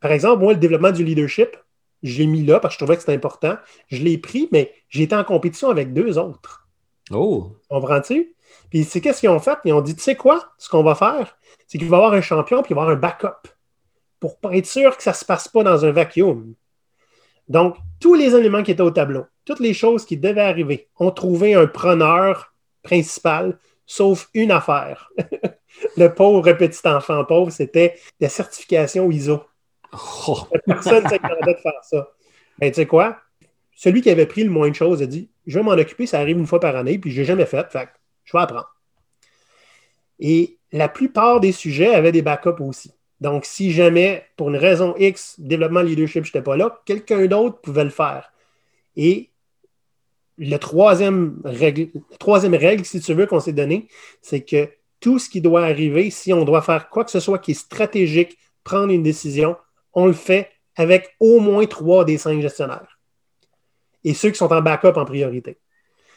par 0.00 0.12
exemple, 0.12 0.42
moi, 0.42 0.52
le 0.54 0.58
développement 0.58 0.90
du 0.90 1.04
leadership, 1.04 1.56
je 2.02 2.18
l'ai 2.18 2.26
mis 2.26 2.44
là 2.44 2.60
parce 2.60 2.74
que 2.74 2.80
je 2.80 2.84
trouvais 2.84 2.96
que 2.96 3.02
c'était 3.02 3.14
important. 3.14 3.56
Je 3.88 4.02
l'ai 4.02 4.18
pris, 4.18 4.48
mais 4.52 4.72
j'étais 4.88 5.16
en 5.16 5.24
compétition 5.24 5.70
avec 5.70 5.92
deux 5.92 6.18
autres. 6.18 6.68
Oh! 7.10 7.52
Comprends-tu? 7.68 8.34
Puis 8.70 8.84
c'est 8.84 9.00
qu'est-ce 9.00 9.20
qu'ils 9.20 9.28
ont 9.28 9.38
fait? 9.38 9.58
Ils 9.64 9.72
ont 9.72 9.80
dit, 9.80 9.94
tu 9.94 10.02
sais 10.02 10.16
quoi? 10.16 10.52
Ce 10.58 10.68
qu'on 10.68 10.82
va 10.82 10.94
faire, 10.94 11.36
c'est 11.66 11.78
qu'il 11.78 11.88
va 11.88 11.96
y 11.96 12.00
avoir 12.00 12.14
un 12.14 12.20
champion 12.20 12.62
puis 12.62 12.72
il 12.72 12.74
va 12.74 12.82
y 12.82 12.84
avoir 12.84 12.96
un 12.96 13.00
backup 13.00 13.48
pour 14.20 14.38
être 14.52 14.66
sûr 14.66 14.96
que 14.96 15.02
ça 15.02 15.10
ne 15.10 15.16
se 15.16 15.24
passe 15.24 15.48
pas 15.48 15.62
dans 15.62 15.84
un 15.84 15.90
vacuum. 15.90 16.54
Donc, 17.48 17.76
tous 18.00 18.14
les 18.14 18.34
éléments 18.34 18.62
qui 18.62 18.72
étaient 18.72 18.82
au 18.82 18.90
tableau, 18.90 19.24
toutes 19.44 19.60
les 19.60 19.74
choses 19.74 20.04
qui 20.04 20.16
devaient 20.16 20.40
arriver, 20.40 20.88
ont 20.98 21.10
trouvé 21.10 21.54
un 21.54 21.66
preneur 21.66 22.52
principal, 22.82 23.58
sauf 23.86 24.28
une 24.34 24.50
affaire. 24.50 25.10
Le 25.96 26.08
pauvre 26.08 26.52
petit 26.52 26.86
enfant 26.88 27.24
pauvre, 27.24 27.50
c'était 27.50 27.96
la 28.20 28.28
certification 28.28 29.10
ISO. 29.10 29.42
Oh. 30.26 30.38
Personne 30.66 31.04
ne 31.04 31.08
s'attendait 31.08 31.54
de 31.54 31.58
faire 31.58 31.82
ça. 31.82 32.08
Mais 32.58 32.68
ben, 32.68 32.72
tu 32.72 32.76
sais 32.76 32.86
quoi? 32.86 33.18
Celui 33.74 34.00
qui 34.00 34.10
avait 34.10 34.26
pris 34.26 34.42
le 34.42 34.50
moins 34.50 34.70
de 34.70 34.74
choses 34.74 35.02
a 35.02 35.06
dit 35.06 35.30
Je 35.46 35.58
vais 35.58 35.64
m'en 35.64 35.72
occuper, 35.72 36.06
ça 36.06 36.18
arrive 36.18 36.38
une 36.38 36.46
fois 36.46 36.60
par 36.60 36.74
année, 36.76 36.98
puis 36.98 37.10
je 37.10 37.20
n'ai 37.20 37.26
jamais 37.26 37.46
fait, 37.46 37.70
fait 37.70 37.88
je 38.24 38.36
vais 38.36 38.42
apprendre. 38.42 38.74
Et 40.18 40.58
la 40.72 40.88
plupart 40.88 41.40
des 41.40 41.52
sujets 41.52 41.94
avaient 41.94 42.12
des 42.12 42.22
backups 42.22 42.60
aussi. 42.60 42.92
Donc, 43.20 43.44
si 43.44 43.72
jamais, 43.72 44.24
pour 44.36 44.50
une 44.50 44.56
raison 44.56 44.94
X, 44.98 45.36
développement 45.38 45.80
leadership, 45.80 46.24
je 46.24 46.30
n'étais 46.30 46.42
pas 46.42 46.56
là, 46.56 46.80
quelqu'un 46.84 47.26
d'autre 47.26 47.60
pouvait 47.60 47.84
le 47.84 47.90
faire. 47.90 48.32
Et 48.96 49.30
le 50.38 50.56
troisième 50.58 51.40
règle, 51.44 51.88
troisième 52.18 52.54
règle, 52.54 52.84
si 52.84 53.00
tu 53.00 53.14
veux, 53.14 53.26
qu'on 53.26 53.40
s'est 53.40 53.52
donné, 53.52 53.88
c'est 54.20 54.42
que 54.42 54.68
tout 55.00 55.18
ce 55.18 55.30
qui 55.30 55.40
doit 55.40 55.64
arriver, 55.64 56.10
si 56.10 56.32
on 56.32 56.44
doit 56.44 56.62
faire 56.62 56.88
quoi 56.90 57.04
que 57.04 57.10
ce 57.10 57.20
soit 57.20 57.38
qui 57.38 57.52
est 57.52 57.54
stratégique, 57.54 58.38
prendre 58.64 58.92
une 58.92 59.02
décision, 59.02 59.56
on 59.94 60.06
le 60.06 60.12
fait 60.12 60.50
avec 60.74 61.14
au 61.20 61.40
moins 61.40 61.64
trois 61.66 62.04
des 62.04 62.18
cinq 62.18 62.40
gestionnaires. 62.42 62.98
Et 64.04 64.12
ceux 64.14 64.30
qui 64.30 64.36
sont 64.36 64.52
en 64.52 64.60
backup 64.60 64.96
en 64.96 65.04
priorité. 65.04 65.58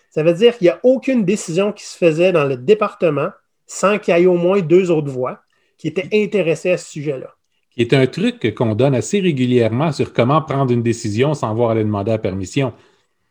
Ça 0.09 0.23
veut 0.23 0.33
dire 0.33 0.57
qu'il 0.57 0.65
n'y 0.65 0.71
a 0.71 0.79
aucune 0.83 1.23
décision 1.23 1.71
qui 1.71 1.85
se 1.85 1.95
faisait 1.95 2.31
dans 2.31 2.43
le 2.43 2.57
département 2.57 3.29
sans 3.67 3.99
qu'il 3.99 4.17
y 4.17 4.21
ait 4.21 4.25
au 4.25 4.35
moins 4.35 4.59
deux 4.59 4.91
autres 4.91 5.11
voix 5.11 5.43
qui 5.79 5.87
étaient 5.87 6.09
intéressées 6.13 6.69
à 6.69 6.77
ce 6.77 6.91
sujet-là. 6.91 7.33
Qui 7.71 7.81
est 7.81 7.93
un 7.95 8.05
truc 8.05 8.53
qu'on 8.53 8.75
donne 8.75 8.93
assez 8.93 9.19
régulièrement 9.19 9.91
sur 9.91 10.13
comment 10.13 10.43
prendre 10.43 10.71
une 10.71 10.83
décision 10.83 11.33
sans 11.33 11.49
avoir 11.49 11.69
à 11.69 11.71
aller 11.71 11.83
demander 11.83 12.11
la 12.11 12.19
permission. 12.19 12.73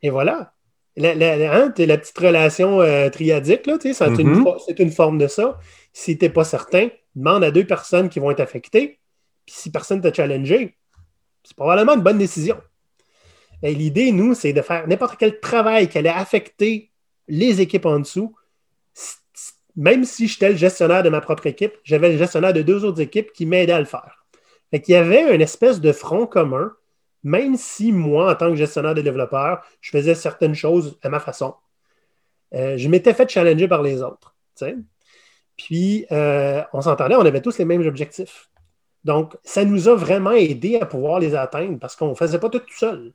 Et 0.02 0.10
voilà. 0.10 0.54
La, 0.96 1.12
hein, 1.12 1.72
la 1.78 1.98
petite 1.98 2.18
relation 2.18 2.80
euh, 2.80 3.08
triadique, 3.08 3.68
mm-hmm. 3.68 4.58
c'est 4.66 4.80
une, 4.80 4.90
forme 4.90 5.18
de 5.18 5.28
ça. 5.28 5.60
Si 5.92 6.18
tu 6.18 6.24
n'es 6.24 6.28
pas 6.28 6.42
certain, 6.42 6.88
demande 7.14 7.44
à 7.44 7.52
deux 7.52 7.64
personnes 7.64 8.08
qui 8.08 8.18
vont 8.18 8.32
être 8.32 8.40
affectées 8.40 8.98
puis 9.48 9.56
si 9.56 9.70
personne 9.70 10.02
t'a 10.02 10.12
challengé, 10.12 10.76
c'est 11.42 11.56
probablement 11.56 11.94
une 11.94 12.02
bonne 12.02 12.18
décision. 12.18 12.58
Et 13.62 13.74
l'idée, 13.74 14.12
nous, 14.12 14.34
c'est 14.34 14.52
de 14.52 14.60
faire 14.60 14.86
n'importe 14.86 15.16
quel 15.18 15.40
travail 15.40 15.88
qui 15.88 15.96
allait 15.96 16.10
affecter 16.10 16.92
les 17.28 17.62
équipes 17.62 17.86
en 17.86 18.00
dessous. 18.00 18.36
Même 19.78 20.04
si 20.04 20.26
j'étais 20.26 20.50
le 20.50 20.56
gestionnaire 20.56 21.04
de 21.04 21.08
ma 21.08 21.20
propre 21.20 21.46
équipe, 21.46 21.72
j'avais 21.84 22.10
le 22.10 22.18
gestionnaire 22.18 22.52
de 22.52 22.62
deux 22.62 22.84
autres 22.84 23.00
équipes 23.00 23.32
qui 23.32 23.46
m'aidaient 23.46 23.72
à 23.72 23.78
le 23.78 23.86
faire. 23.86 24.26
Fait 24.72 24.80
qu'il 24.80 24.94
y 24.94 24.96
avait 24.96 25.32
une 25.32 25.40
espèce 25.40 25.80
de 25.80 25.92
front 25.92 26.26
commun, 26.26 26.72
même 27.22 27.56
si 27.56 27.92
moi, 27.92 28.32
en 28.32 28.34
tant 28.34 28.50
que 28.50 28.56
gestionnaire 28.56 28.94
de 28.94 29.02
développeurs, 29.02 29.64
je 29.80 29.90
faisais 29.90 30.16
certaines 30.16 30.56
choses 30.56 30.98
à 31.02 31.08
ma 31.08 31.20
façon. 31.20 31.54
Euh, 32.54 32.76
je 32.76 32.88
m'étais 32.88 33.14
fait 33.14 33.30
challenger 33.30 33.68
par 33.68 33.82
les 33.82 34.02
autres. 34.02 34.34
Puis, 35.56 36.06
euh, 36.10 36.60
on 36.72 36.80
s'entendait, 36.80 37.14
on 37.14 37.24
avait 37.24 37.40
tous 37.40 37.58
les 37.58 37.64
mêmes 37.64 37.86
objectifs. 37.86 38.50
Donc, 39.04 39.36
ça 39.44 39.64
nous 39.64 39.88
a 39.88 39.94
vraiment 39.94 40.32
aidé 40.32 40.80
à 40.80 40.86
pouvoir 40.86 41.20
les 41.20 41.36
atteindre 41.36 41.78
parce 41.78 41.94
qu'on 41.94 42.10
ne 42.10 42.14
faisait 42.16 42.40
pas 42.40 42.48
tout 42.48 42.58
tout 42.58 42.76
seul. 42.76 43.12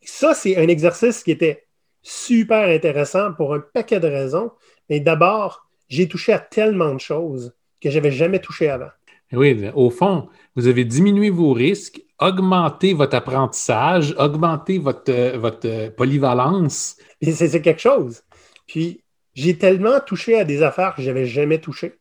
Ça, 0.00 0.32
c'est 0.32 0.56
un 0.56 0.68
exercice 0.68 1.22
qui 1.22 1.32
était 1.32 1.66
super 2.02 2.68
intéressant 2.68 3.32
pour 3.32 3.54
un 3.54 3.60
paquet 3.60 4.00
de 4.00 4.08
raisons. 4.08 4.52
Mais 4.90 5.00
d'abord, 5.00 5.68
j'ai 5.88 6.08
touché 6.08 6.32
à 6.32 6.38
tellement 6.38 6.94
de 6.94 7.00
choses 7.00 7.54
que 7.80 7.90
je 7.90 7.96
n'avais 7.96 8.12
jamais 8.12 8.40
touché 8.40 8.68
avant. 8.68 8.90
Oui, 9.32 9.68
au 9.74 9.90
fond, 9.90 10.28
vous 10.56 10.66
avez 10.66 10.84
diminué 10.84 11.30
vos 11.30 11.52
risques, 11.52 12.02
augmenté 12.20 12.92
votre 12.92 13.16
apprentissage, 13.16 14.14
augmenté 14.18 14.78
votre, 14.78 15.36
votre 15.38 15.88
polyvalence. 15.94 16.96
Et 17.20 17.32
c'est 17.32 17.62
quelque 17.62 17.80
chose. 17.80 18.22
Puis, 18.66 19.02
j'ai 19.34 19.56
tellement 19.56 20.00
touché 20.00 20.38
à 20.38 20.44
des 20.44 20.62
affaires 20.62 20.94
que 20.94 21.02
je 21.02 21.08
n'avais 21.08 21.24
jamais 21.24 21.58
touché. 21.58 21.98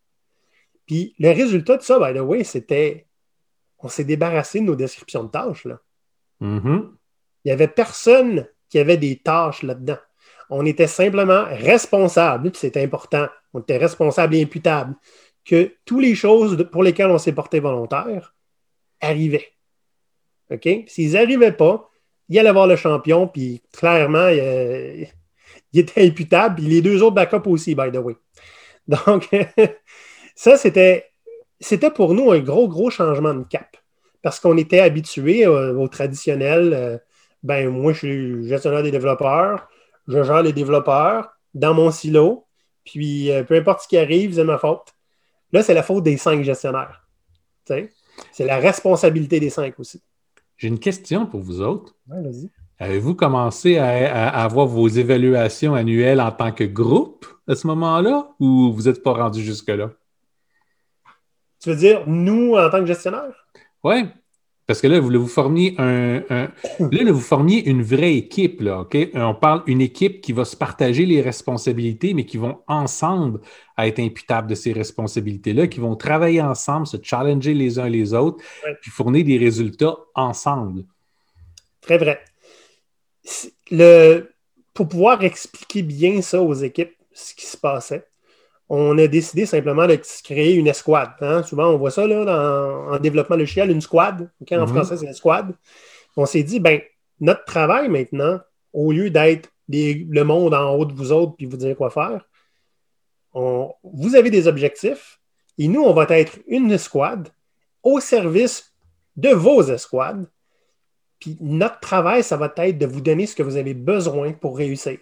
Puis, 0.86 1.16
le 1.20 1.30
résultat 1.30 1.78
de 1.78 1.84
ça, 1.84 2.00
by 2.00 2.18
the 2.18 2.22
way, 2.22 2.44
c'était 2.44 3.08
on 3.84 3.88
s'est 3.88 4.04
débarrassé 4.04 4.60
de 4.60 4.66
nos 4.66 4.76
descriptions 4.76 5.24
de 5.24 5.30
tâches. 5.30 5.66
Là. 5.66 5.80
Mm-hmm. 6.42 6.90
Il 7.44 7.48
n'y 7.48 7.52
avait 7.52 7.68
personne 7.68 8.48
qui 8.72 8.80
avait 8.80 8.98
des 8.98 9.18
tâches 9.18 9.62
là-dedans. 9.62 9.98
On 10.50 10.66
était 10.66 10.88
simplement 10.88 11.44
responsable, 11.46 12.52
c'est 12.56 12.78
important, 12.78 13.28
on 13.54 13.60
était 13.60 13.78
responsable 13.78 14.36
et 14.36 14.42
imputable, 14.42 14.96
que 15.46 15.76
toutes 15.86 16.02
les 16.02 16.16
choses 16.16 16.68
pour 16.72 16.82
lesquelles 16.82 17.12
on 17.12 17.18
s'est 17.18 17.34
porté 17.34 17.60
volontaire 17.60 18.34
arrivaient. 19.02 19.52
OK? 20.52 20.68
S'ils 20.88 21.14
n'arrivaient 21.14 21.52
pas, 21.52 21.90
il 22.30 22.40
allait 22.40 22.52
voir 22.52 22.68
le 22.68 22.76
champion, 22.76 23.28
puis 23.28 23.62
clairement, 23.74 24.28
il, 24.30 25.08
était 25.74 26.06
imputable, 26.06 26.56
puis 26.56 26.66
les 26.66 26.82
deux 26.82 27.04
autres 27.04 27.16
backups 27.16 27.48
aussi, 27.48 27.76
by 27.76 27.92
the 27.92 27.98
way. 27.98 28.16
Donc, 28.88 29.30
ça, 30.36 30.58
c'était, 30.58 31.12
c'était 31.60 31.92
pour 31.92 32.14
nous 32.14 32.32
un 32.32 32.40
gros, 32.40 32.68
gros 32.68 32.90
changement 32.90 33.34
de 33.34 33.44
cap. 33.44 33.78
Parce 34.22 34.40
qu'on 34.40 34.58
était 34.58 34.82
habitué 34.82 35.48
au, 35.48 35.88
traditionnel. 35.88 36.74
Euh, 36.74 36.98
ben, 37.44 37.70
moi, 37.70 37.94
je 37.94 37.98
suis 37.98 38.48
gestionnaire 38.48 38.84
des 38.84 38.92
développeurs, 38.92 39.68
je 40.08 40.24
gère 40.24 40.44
les 40.44 40.54
développeurs 40.54 41.30
dans 41.54 41.74
mon 41.74 41.92
silo, 41.92 42.46
puis 42.84 43.32
euh, 43.32 43.44
peu 43.44 43.56
importe 43.56 43.82
ce 43.82 43.88
qui 43.88 43.98
arrive, 43.98 44.34
c'est 44.34 44.44
ma 44.44 44.58
faute. 44.58 44.94
Là, 45.52 45.64
c'est 45.64 45.74
la 45.74 45.84
faute 45.84 46.04
des 46.04 46.18
cinq 46.18 46.44
gestionnaires. 46.44 47.08
C'est 47.66 48.46
la 48.46 48.58
responsabilité 48.58 49.40
des 49.40 49.50
cinq 49.50 49.80
aussi. 49.80 50.02
J'ai 50.58 50.68
une 50.68 50.80
question 50.80 51.26
pour 51.26 51.42
vous 51.42 51.62
autres. 51.62 51.96
Ouais, 52.08 52.22
vas-y. 52.22 52.50
Avez-vous 52.80 53.14
commencé 53.14 53.78
à, 53.78 54.28
avoir 54.30 54.66
vos 54.66 54.88
évaluations 54.88 55.76
annuelles 55.76 56.20
en 56.20 56.32
tant 56.32 56.52
que 56.52 56.64
groupe 56.64 57.28
à 57.48 57.56
ce 57.56 57.68
moment-là 57.68 58.32
ou 58.40 58.74
vous 58.74 58.84
n'êtes 58.84 59.04
pas 59.04 59.14
rendu 59.14 59.44
jusque-là? 59.44 59.92
Tu 61.60 61.70
veux 61.70 61.76
dire 61.76 62.04
nous 62.08 62.56
en 62.56 62.70
tant 62.72 62.80
que 62.80 62.88
gestionnaire? 62.88 63.48
Oui. 63.84 64.06
Parce 64.72 64.80
que 64.80 64.88
là, 64.88 65.02
vous, 65.02 65.10
vous 65.10 65.28
formiez 65.28 65.76
un, 65.80 66.24
là, 66.80 67.12
vous 67.12 67.20
formiez 67.20 67.68
une 67.68 67.84
vraie 67.84 68.16
équipe, 68.16 68.62
là, 68.62 68.80
OK? 68.80 68.98
On 69.16 69.36
parle 69.36 69.66
d'une 69.66 69.82
équipe 69.82 70.22
qui 70.22 70.32
va 70.32 70.46
se 70.46 70.56
partager 70.56 71.06
les 71.06 71.20
responsabilités, 71.20 72.14
mais 72.14 72.26
qui 72.26 72.38
vont 72.38 72.60
ensemble 72.68 73.42
être 73.78 74.00
imputables 74.00 74.48
de 74.50 74.56
ces 74.56 74.72
responsabilités-là, 74.72 75.68
qui 75.68 75.82
vont 75.82 75.98
travailler 75.98 76.42
ensemble, 76.42 76.88
se 76.88 76.96
challenger 77.04 77.54
les 77.54 77.80
uns 77.80 77.90
les 77.90 78.14
autres, 78.14 78.42
puis 78.82 78.92
fournir 78.92 79.26
des 79.26 79.38
résultats 79.38 79.98
ensemble. 80.16 80.86
Très 81.82 81.98
vrai. 81.98 82.22
Le, 83.72 84.32
pour 84.74 84.88
pouvoir 84.88 85.22
expliquer 85.26 85.82
bien 85.82 86.22
ça 86.22 86.42
aux 86.42 86.54
équipes, 86.54 86.96
ce 87.12 87.36
qui 87.36 87.46
se 87.46 87.58
passait, 87.58 88.06
on 88.74 88.98
a 88.98 89.08
décidé 89.08 89.46
simplement 89.46 89.86
de 89.86 90.00
créer 90.24 90.54
une 90.54 90.68
escouade. 90.68 91.12
Hein. 91.20 91.44
Souvent, 91.44 91.72
on 91.72 91.78
voit 91.78 91.92
ça 91.92 92.08
là, 92.08 92.88
en 92.90 92.98
développement 93.00 93.36
logiciel, 93.36 93.70
une 93.70 93.82
squad. 93.82 94.32
En 94.40 94.46
mm-hmm. 94.46 94.68
français, 94.68 94.96
c'est 94.96 95.08
une 95.08 95.14
squad. 95.14 95.54
On 96.16 96.26
s'est 96.26 96.44
dit, 96.44 96.62
ben, 96.62 96.80
notre 97.20 97.44
travail 97.44 97.90
maintenant, 97.90 98.40
au 98.72 98.94
lieu 98.94 99.10
d'être 99.10 99.50
le 99.68 100.24
monde 100.24 100.54
en 100.54 100.74
haut 100.74 100.86
de 100.86 100.94
vous 100.94 101.12
autres 101.12 101.36
puis 101.36 101.46
vous 101.46 101.58
dire 101.58 101.76
quoi 101.76 101.90
faire, 101.90 102.26
vous 103.34 104.16
avez 104.16 104.30
des 104.30 104.48
objectifs 104.48 105.20
et 105.58 105.68
nous, 105.68 105.82
on 105.82 105.94
va 105.94 106.06
être 106.10 106.40
une 106.48 106.72
escouade 106.72 107.28
au 107.84 108.00
service 108.00 108.74
de 109.18 109.30
vos 109.30 109.64
escouades. 109.64 110.30
Puis 111.20 111.38
notre 111.42 111.82
travail, 111.82 112.24
ça 112.24 112.38
va 112.38 112.54
être 112.56 112.78
de 112.78 112.86
vous 112.86 113.02
donner 113.02 113.26
ce 113.26 113.36
que 113.36 113.44
vous 113.44 113.58
avez 113.58 113.74
besoin 113.74 114.32
pour 114.32 114.58
réussir. 114.58 115.00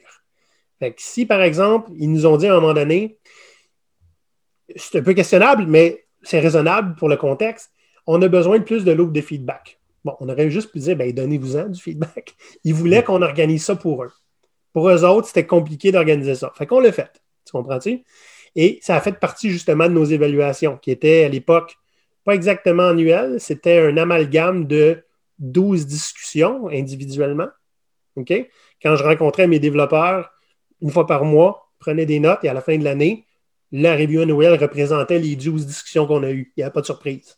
Fait 0.80 0.96
si, 0.98 1.28
par 1.28 1.44
exemple, 1.44 1.92
ils 2.00 2.12
nous 2.12 2.26
ont 2.26 2.38
dit 2.38 2.48
à 2.48 2.56
un 2.56 2.60
moment 2.60 2.74
donné, 2.74 3.20
c'est 4.76 5.00
un 5.00 5.04
peu 5.04 5.14
questionnable, 5.14 5.66
mais 5.68 6.06
c'est 6.22 6.40
raisonnable 6.40 6.96
pour 6.96 7.10
le 7.10 7.18
contexte. 7.18 7.72
On 8.08 8.22
a 8.22 8.28
besoin 8.28 8.60
de 8.60 8.64
plus 8.64 8.84
de 8.84 8.92
loops 8.92 9.14
de 9.14 9.22
feedback. 9.22 9.80
Bon, 10.06 10.16
on 10.20 10.30
aurait 10.30 10.50
juste 10.50 10.72
pu 10.72 10.80
dire, 10.80 10.96
ben, 10.96 11.12
donnez-vous-en 11.12 11.70
du 11.70 11.82
feedback. 11.82 12.36
Ils 12.64 12.74
voulaient 12.74 13.04
qu'on 13.04 13.22
organise 13.22 13.66
ça 13.66 13.76
pour 13.76 14.04
eux. 14.04 14.12
Pour 14.74 14.90
eux 14.90 15.04
autres, 15.04 15.28
c'était 15.28 15.46
compliqué 15.46 15.92
d'organiser 15.92 16.36
ça. 16.36 16.52
Fait 16.56 16.66
qu'on 16.66 16.80
l'a 16.80 16.92
fait. 16.92 17.22
Tu 17.46 17.52
comprends-tu? 17.52 18.04
Et 18.56 18.80
ça 18.82 18.96
a 18.96 19.02
fait 19.02 19.20
partie 19.20 19.50
justement 19.50 19.88
de 19.88 19.94
nos 19.94 20.06
évaluations, 20.06 20.78
qui 20.78 20.92
étaient 20.92 21.26
à 21.26 21.30
l'époque 21.30 21.76
pas 22.24 22.36
exactement 22.36 22.90
annuelles, 22.90 23.40
c'était 23.40 23.80
un 23.80 23.98
amalgame 23.98 24.66
de 24.66 25.04
12 25.40 25.88
discussions 25.88 26.68
individuellement. 26.68 27.48
OK? 28.16 28.34
Quand 28.82 28.96
je 28.96 29.04
rencontrais 29.04 29.48
mes 29.48 29.60
développeurs 29.60 30.32
une 30.82 30.92
fois 30.92 31.08
par 31.08 31.26
mois, 31.26 31.72
prenais 31.80 32.06
des 32.06 32.20
notes 32.20 32.44
et 32.44 32.50
à 32.50 32.54
la 32.54 32.62
fin 32.62 32.78
de 32.78 32.84
l'année, 32.84 33.26
la 33.72 33.96
review 33.96 34.22
annuelle 34.22 34.60
représentait 34.60 35.20
les 35.20 35.36
12 35.36 35.66
discussions 35.66 36.08
qu'on 36.08 36.24
a 36.24 36.32
eues. 36.32 36.52
Il 36.58 36.62
n'y 36.62 36.64
a 36.64 36.72
pas 36.72 36.82
de 36.82 36.86
surprise. 36.86 37.38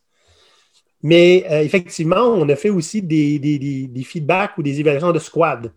Mais 1.04 1.46
euh, 1.50 1.62
effectivement, 1.62 2.22
on 2.22 2.48
a 2.50 2.56
fait 2.56 2.70
aussi 2.70 3.02
des, 3.02 4.04
feedbacks 4.06 4.58
ou 4.58 4.64
des 4.64 4.80
évaluations 4.80 5.12
de 5.12 5.20
squad. 5.20 5.74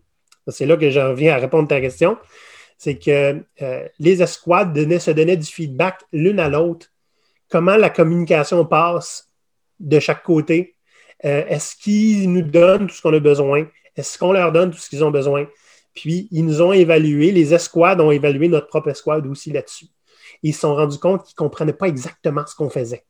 C'est 0.47 0.65
là 0.65 0.77
que 0.77 0.89
j'en 0.91 1.13
viens 1.13 1.33
à 1.35 1.37
répondre 1.37 1.65
à 1.65 1.67
ta 1.75 1.81
question. 1.81 2.17
C'est 2.77 2.97
que 2.97 3.43
euh, 3.61 3.87
les 3.99 4.21
escouades 4.21 4.77
se 4.99 5.11
donnaient 5.11 5.37
du 5.37 5.47
feedback 5.47 6.01
l'une 6.13 6.39
à 6.39 6.49
l'autre. 6.49 6.87
Comment 7.49 7.77
la 7.77 7.89
communication 7.89 8.65
passe 8.65 9.31
de 9.79 9.99
chaque 9.99 10.23
côté? 10.23 10.75
Euh, 11.23 11.45
est-ce 11.47 11.75
qu'ils 11.75 12.31
nous 12.31 12.41
donnent 12.41 12.87
tout 12.87 12.93
ce 12.93 13.01
qu'on 13.01 13.13
a 13.13 13.19
besoin? 13.19 13.67
Est-ce 13.95 14.19
qu'on 14.19 14.33
leur 14.33 14.51
donne 14.51 14.71
tout 14.71 14.77
ce 14.77 14.89
qu'ils 14.89 15.03
ont 15.03 15.11
besoin? 15.11 15.47
Puis, 15.93 16.27
ils 16.31 16.45
nous 16.45 16.61
ont 16.61 16.73
évalué, 16.73 17.31
les 17.31 17.53
escouades 17.53 18.01
ont 18.01 18.11
évalué 18.11 18.49
notre 18.49 18.67
propre 18.67 18.89
escouade 18.89 19.25
aussi 19.25 19.51
là-dessus 19.51 19.87
ils 20.49 20.53
se 20.53 20.61
sont 20.61 20.75
rendus 20.75 20.99
compte 20.99 21.23
qu'ils 21.23 21.33
ne 21.33 21.47
comprenaient 21.47 21.73
pas 21.73 21.87
exactement 21.87 22.45
ce 22.45 22.55
qu'on 22.55 22.69
faisait. 22.69 23.03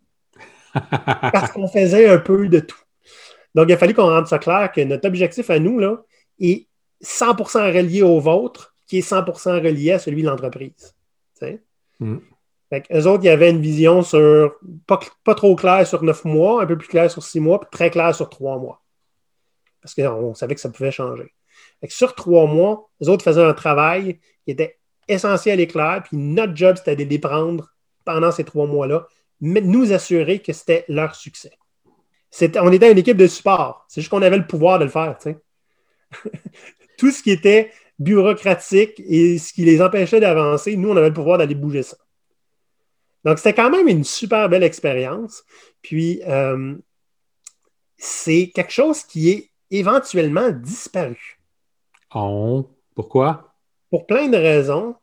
Parce 0.74 1.52
qu'on 1.52 1.68
faisait 1.68 2.08
un 2.08 2.18
peu 2.18 2.48
de 2.48 2.60
tout. 2.60 2.80
Donc, 3.54 3.68
il 3.70 3.74
a 3.74 3.78
fallu 3.78 3.94
qu'on 3.94 4.10
rende 4.10 4.28
ça 4.28 4.40
clair 4.40 4.72
que 4.72 4.82
notre 4.82 5.08
objectif 5.08 5.50
à 5.50 5.60
nous 5.60 5.80
là, 5.80 6.02
est 6.40 6.68
100% 7.04 7.74
relié 7.74 8.02
au 8.04 8.20
vôtre, 8.20 8.76
qui 8.88 9.00
est 9.00 9.10
100% 9.10 9.62
relié 9.62 9.94
à 9.94 10.00
celui 10.00 10.22
de 10.22 10.28
l'entreprise. 10.28 10.96
Mm. 12.00 12.18
Eux 12.94 13.08
autres, 13.08 13.24
il 13.24 13.28
y 13.28 13.30
avait 13.30 13.50
une 13.50 13.62
vision 13.62 14.02
sur 14.02 14.56
pas, 14.88 15.00
pas, 15.24 15.36
trop 15.36 15.56
claire 15.56 15.86
sur 15.86 16.04
neuf 16.04 16.26
mois, 16.26 16.64
un 16.64 16.66
peu 16.66 16.78
plus 16.78 16.88
claire 16.88 17.12
sur 17.12 17.24
six 17.24 17.40
mois, 17.40 17.60
puis 17.60 17.70
très 17.72 17.90
claire 17.90 18.16
sur 18.16 18.30
trois 18.30 18.58
mois. 18.58 18.82
Parce 19.82 19.94
qu'on 19.94 20.34
savait 20.34 20.56
que 20.56 20.62
ça 20.62 20.70
pouvait 20.70 20.92
changer. 20.92 21.34
sur 21.88 22.16
trois 22.16 22.48
mois, 22.48 22.90
les 23.00 23.10
autres 23.10 23.24
faisaient 23.24 23.44
un 23.44 23.54
travail 23.54 24.20
qui 24.44 24.52
était 24.52 24.80
essentiel 25.08 25.60
et 25.60 25.68
clair. 25.68 26.04
Puis 26.06 26.18
notre 26.18 26.56
job, 26.56 26.76
c'était 26.78 26.96
de 26.96 27.04
les 27.04 27.20
prendre 27.20 27.70
pendant 28.04 28.32
ces 28.32 28.44
trois 28.44 28.68
mois-là, 28.68 29.08
mais 29.42 29.62
nous 29.62 29.92
assurer 29.92 30.40
que 30.40 30.54
c'était 30.54 30.86
leur 30.88 31.16
succès. 31.16 31.52
on 32.62 32.72
était 32.72 32.92
une 32.92 32.98
équipe 32.98 33.18
de 33.18 33.28
support. 33.28 33.86
C'est 33.88 34.02
juste 34.02 34.12
qu'on 34.12 34.22
avait 34.22 34.38
le 34.38 34.48
pouvoir 34.48 34.80
de 34.80 34.86
le 34.86 34.90
faire. 34.90 35.18
Tout 36.98 37.12
ce 37.12 37.22
qui 37.22 37.32
était 37.32 37.72
bureaucratique 38.00 39.02
et 39.08 39.38
ce 39.38 39.54
qui 39.54 39.66
les 39.66 39.82
empêchait 39.82 40.20
d'avancer, 40.20 40.76
nous, 40.76 40.90
on 40.90 40.98
avait 40.98 41.10
le 41.10 41.14
pouvoir 41.14 41.38
d'aller 41.38 41.56
bouger 41.56 41.84
ça. 41.84 41.98
Donc, 43.24 43.40
c'était 43.40 43.54
quand 43.54 43.72
même 43.72 43.88
une 43.88 44.04
super 44.04 44.50
belle 44.50 44.64
expérience. 44.64 45.44
Puis, 45.82 46.22
euh, 46.28 46.76
c'est 47.98 48.52
quelque 48.54 48.72
chose 48.72 49.04
qui 49.04 49.32
est 49.32 49.50
éventuellement 49.72 50.52
disparu. 50.52 51.40
Oh, 52.14 52.70
pourquoi? 52.94 53.55
Pour 53.90 54.06
plein 54.08 54.28
de 54.28 54.38
raisons, 54.38 54.96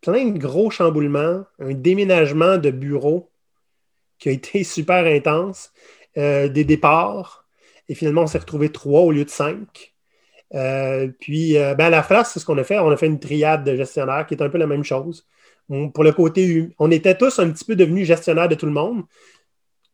plein 0.00 0.26
de 0.26 0.38
gros 0.38 0.70
chamboulements, 0.70 1.44
un 1.58 1.74
déménagement 1.74 2.58
de 2.58 2.70
bureau 2.70 3.30
qui 4.18 4.28
a 4.28 4.32
été 4.32 4.64
super 4.76 5.06
intense, 5.06 5.72
euh, 6.16 6.48
des 6.48 6.64
départs, 6.64 7.46
et 7.88 7.94
finalement, 7.94 8.22
on 8.22 8.26
s'est 8.28 8.38
retrouvé 8.38 8.70
trois 8.70 9.00
au 9.00 9.10
lieu 9.10 9.24
de 9.24 9.30
cinq. 9.30 9.94
Euh, 10.54 11.08
puis, 11.18 11.58
euh, 11.58 11.74
ben, 11.74 11.86
à 11.86 11.90
la 11.90 12.02
place, 12.02 12.32
c'est 12.32 12.38
ce 12.40 12.46
qu'on 12.46 12.56
a 12.58 12.62
fait. 12.62 12.78
On 12.78 12.90
a 12.90 12.96
fait 12.96 13.06
une 13.06 13.18
triade 13.18 13.64
de 13.64 13.74
gestionnaires 13.74 14.26
qui 14.26 14.34
est 14.34 14.42
un 14.42 14.48
peu 14.48 14.58
la 14.58 14.68
même 14.68 14.84
chose. 14.84 15.26
pour 15.94 16.04
le 16.04 16.12
côté, 16.12 16.68
on 16.78 16.90
était 16.90 17.16
tous 17.16 17.38
un 17.38 17.50
petit 17.50 17.64
peu 17.64 17.76
devenus 17.76 18.06
gestionnaires 18.06 18.48
de 18.48 18.54
tout 18.54 18.66
le 18.66 18.72
monde. 18.72 19.02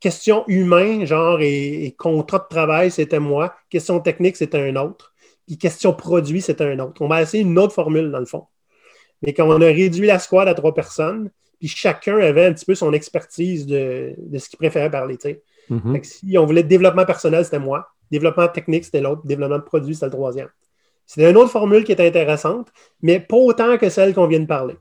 Question 0.01 0.45
humain, 0.47 1.05
genre, 1.07 1.41
et 1.41 1.95
contrat 1.99 2.39
de 2.39 2.47
travail, 2.49 2.91
c'était 2.91 3.19
moi. 3.19 3.55
Question 3.71 4.01
technique, 4.01 4.37
c'était 4.37 4.59
un 4.59 4.77
autre. 4.77 5.15
Puis 5.47 5.59
question 5.59 5.93
produit, 5.93 6.41
c'est 6.41 6.61
un 6.61 6.79
autre. 6.81 7.00
On 7.00 7.09
va 7.09 7.23
essayer 7.23 7.43
une 7.43 7.59
autre 7.59 7.73
formule, 7.73 8.11
dans 8.11 8.19
le 8.19 8.26
fond. 8.26 8.45
Mais 9.23 9.33
quand 9.33 9.47
on 9.49 9.61
a 9.61 9.67
réduit 9.67 10.07
la 10.07 10.19
squad 10.19 10.49
à 10.49 10.55
trois 10.55 10.75
personnes, 10.75 11.31
puis 11.59 11.69
chacun 11.69 12.19
avait 12.19 12.47
un 12.47 12.53
petit 12.53 12.65
peu 12.65 12.75
son 12.75 12.93
expertise 12.93 13.67
de, 13.67 14.15
ce 14.37 14.49
qu'il 14.49 14.59
préférait 14.59 14.91
parler. 14.91 15.17
Mm-hmm. 15.71 16.05
Si 16.05 16.37
on 16.38 16.45
voulait 16.45 16.62
développement 16.62 17.07
personnel, 17.07 17.45
c'était 17.45 17.59
moi. 17.59 17.88
Développement 18.11 18.49
technique, 18.49 18.85
c'était 18.85 19.00
l'autre. 19.00 19.23
Développement 19.25 19.59
de 19.59 19.62
produit, 19.62 19.95
c'était 19.95 20.07
le 20.07 20.12
troisième. 20.12 20.49
C'était 21.07 21.31
une 21.31 21.37
autre 21.37 21.50
formule 21.50 21.85
qui 21.85 21.93
était 21.93 22.07
intéressante, 22.07 22.69
mais 23.00 23.21
pas 23.21 23.37
autant 23.37 23.79
que 23.79 23.88
celle 23.88 24.12
qu'on 24.12 24.26
vient 24.26 24.41
de 24.41 24.47
parler. 24.47 24.75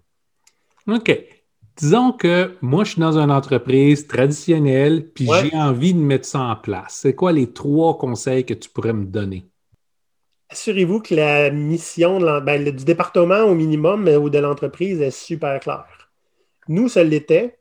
OK. 0.88 1.12
disons 1.78 2.12
que 2.12 2.56
moi, 2.62 2.84
je 2.84 2.92
suis 2.92 3.02
dans 3.02 3.18
une 3.18 3.32
entreprise 3.32 4.08
traditionnelle, 4.08 5.10
puis 5.12 5.28
j'ai 5.42 5.56
envie 5.56 5.94
de 5.94 6.00
mettre 6.00 6.26
ça 6.26 6.40
en 6.40 6.56
place. 6.56 7.00
C'est 7.02 7.16
quoi 7.16 7.32
les 7.32 7.52
trois 7.54 7.98
conseils 7.98 8.46
que 8.46 8.54
tu 8.54 8.70
pourrais 8.70 8.94
me 8.94 9.06
donner? 9.06 9.46
Assurez-vous 10.56 11.02
que 11.02 11.14
la 11.14 11.52
mission 11.52 12.22
ben, 12.40 12.64
du 12.64 12.86
département 12.86 13.42
au 13.42 13.56
minimum 13.56 14.08
ou 14.08 14.30
de 14.30 14.40
l'entreprise 14.40 15.02
est 15.02 15.12
super 15.12 15.60
claire. 15.60 16.10
Nous, 16.70 16.88
ça 16.88 17.04
l'était. 17.04 17.60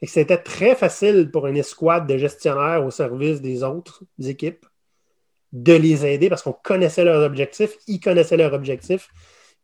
Et 0.00 0.06
c'était 0.06 0.38
très 0.38 0.76
facile 0.76 1.32
pour 1.32 1.48
une 1.48 1.56
escouade 1.56 2.06
de 2.06 2.16
gestionnaires 2.16 2.86
au 2.86 2.92
service 2.92 3.40
des 3.40 3.64
autres 3.64 4.04
équipes 4.22 4.64
de 5.52 5.72
les 5.72 6.06
aider 6.06 6.28
parce 6.28 6.42
qu'on 6.42 6.52
connaissait 6.52 7.02
leurs 7.02 7.24
objectifs, 7.24 7.76
ils 7.88 7.98
connaissaient 7.98 8.36
leurs 8.36 8.52
objectifs. 8.52 9.08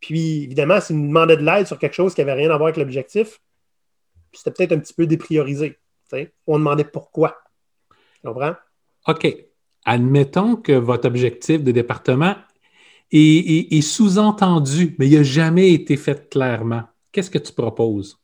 Puis, 0.00 0.42
évidemment, 0.42 0.80
s'ils 0.80 0.96
nous 0.96 1.06
demandaient 1.06 1.36
de 1.36 1.44
l'aide 1.44 1.68
sur 1.68 1.78
quelque 1.78 1.94
chose 1.94 2.16
qui 2.16 2.20
n'avait 2.20 2.32
rien 2.32 2.50
à 2.50 2.56
voir 2.56 2.64
avec 2.64 2.78
l'objectif, 2.78 3.40
c'était 4.32 4.50
peut-être 4.50 4.72
un 4.72 4.80
petit 4.80 4.94
peu 4.94 5.06
dépriorisé. 5.06 5.78
On 6.48 6.58
demandait 6.58 6.82
pourquoi. 6.82 7.38
Tu 8.14 8.26
comprends? 8.26 8.56
OK. 9.06 9.36
Admettons 9.84 10.56
que 10.56 10.72
votre 10.72 11.06
objectif 11.06 11.62
de 11.62 11.70
département 11.70 12.34
est, 13.12 13.81
sous-entendu, 13.81 14.97
mais 14.99 15.09
il 15.09 15.16
n'a 15.16 15.23
jamais 15.23 15.73
été 15.73 15.97
fait 15.97 16.28
clairement. 16.31 16.83
Qu'est-ce 17.12 17.31
que 17.31 17.38
tu 17.38 17.52
proposes? 17.52 18.19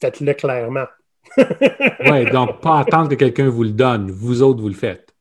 Faites-le 0.00 0.34
clairement. 0.34 0.86
oui, 1.36 2.30
donc 2.30 2.60
pas 2.60 2.80
attendre 2.80 3.10
que 3.10 3.14
quelqu'un 3.14 3.48
vous 3.48 3.64
le 3.64 3.70
donne. 3.70 4.10
Vous 4.10 4.42
autres, 4.42 4.60
vous 4.60 4.68
le 4.68 4.74
faites. 4.74 5.14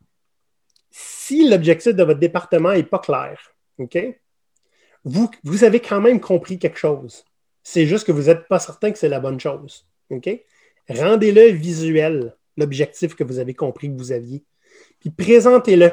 Si 0.90 1.50
l'objectif 1.50 1.94
de 1.94 2.04
votre 2.04 2.20
département 2.20 2.74
n'est 2.74 2.84
pas 2.84 3.00
clair, 3.00 3.40
OK? 3.78 3.98
Vous, 5.06 5.30
vous 5.44 5.64
avez 5.64 5.80
quand 5.80 6.00
même 6.00 6.20
compris 6.20 6.58
quelque 6.60 6.78
chose. 6.78 7.26
C'est 7.64 7.86
juste 7.86 8.06
que 8.06 8.12
vous 8.12 8.24
n'êtes 8.24 8.48
pas 8.48 8.60
certain 8.60 8.92
que 8.92 8.98
c'est 8.98 9.10
la 9.10 9.20
bonne 9.20 9.40
chose. 9.40 9.86
OK? 10.10 10.30
Rendez-le 10.90 11.52
visuel, 11.52 12.36
l'objectif 12.58 13.16
que 13.16 13.24
vous 13.24 13.40
avez 13.40 13.54
compris 13.54 13.90
que 13.90 13.98
vous 13.98 14.12
aviez. 14.12 14.44
Puis 15.00 15.10
présentez-le. 15.10 15.92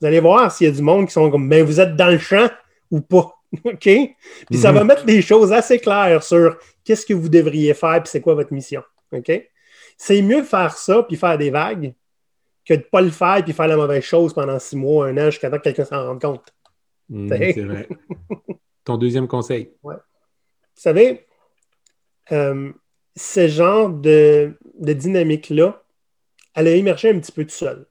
Vous 0.00 0.06
allez 0.06 0.20
voir 0.20 0.50
s'il 0.52 0.68
y 0.68 0.70
a 0.70 0.72
du 0.72 0.82
monde 0.82 1.06
qui 1.06 1.12
sont 1.12 1.30
comme, 1.30 1.48
ben, 1.48 1.64
vous 1.64 1.80
êtes 1.80 1.96
dans 1.96 2.10
le 2.10 2.18
champ 2.18 2.48
ou 2.90 3.00
pas. 3.00 3.34
OK? 3.64 3.80
Puis 3.82 4.58
ça 4.58 4.72
va 4.72 4.80
mhm. 4.80 4.86
mettre 4.88 5.04
des 5.04 5.22
choses 5.22 5.52
assez 5.52 5.78
claires 5.78 6.22
sur 6.22 6.56
qu'est-ce 6.84 7.06
que 7.06 7.14
vous 7.14 7.28
devriez 7.28 7.74
faire 7.74 8.02
puis 8.02 8.10
c'est 8.10 8.20
quoi 8.20 8.34
votre 8.34 8.52
mission. 8.52 8.82
OK? 9.12 9.30
C'est 9.96 10.22
mieux 10.22 10.42
faire 10.42 10.76
ça 10.76 11.02
puis 11.02 11.16
faire 11.16 11.38
des 11.38 11.50
vagues 11.50 11.94
que 12.64 12.74
de 12.74 12.80
ne 12.80 12.84
pas 12.84 13.00
le 13.00 13.10
faire 13.10 13.42
puis 13.42 13.52
faire 13.52 13.66
la 13.66 13.76
mauvaise 13.76 14.04
chose 14.04 14.34
pendant 14.34 14.58
six 14.58 14.76
mois, 14.76 15.08
un 15.08 15.16
an, 15.16 15.30
jusqu'à 15.30 15.50
temps 15.50 15.56
que 15.56 15.62
quelqu'un 15.62 15.84
s'en 15.84 16.06
rende 16.06 16.20
compte. 16.20 16.54
Mhm, 17.08 17.28
c'est 17.28 17.62
vrai. 17.62 17.88
Ton 18.84 18.96
deuxième 18.96 19.26
conseil. 19.26 19.72
Ouais. 19.82 19.96
Vous 19.96 20.82
savez, 20.82 21.26
euh, 22.32 22.72
ce 23.16 23.48
genre 23.48 23.88
de, 23.90 24.56
dynamique-là, 24.80 25.82
elle 26.54 26.68
a 26.68 26.72
émergé 26.72 27.10
un 27.10 27.18
petit 27.18 27.32
peu 27.32 27.44
tout 27.44 27.50
seul. 27.50 27.86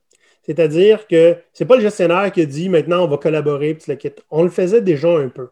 C'est-à-dire 0.48 1.08
que 1.08 1.36
ce 1.54 1.64
n'est 1.64 1.68
pas 1.68 1.76
le 1.76 1.82
gestionnaire 1.82 2.32
qui 2.32 2.42
a 2.42 2.46
dit 2.46 2.70
maintenant 2.70 3.04
on 3.04 3.08
va 3.08 3.18
collaborer 3.18 3.74
puis 3.74 3.92
le 3.92 3.96
quitte. 3.96 4.24
On 4.32 4.44
le 4.44 4.50
faisait 4.50 4.82
déjà 4.82 5.10
un 5.10 5.30
peu. 5.30 5.50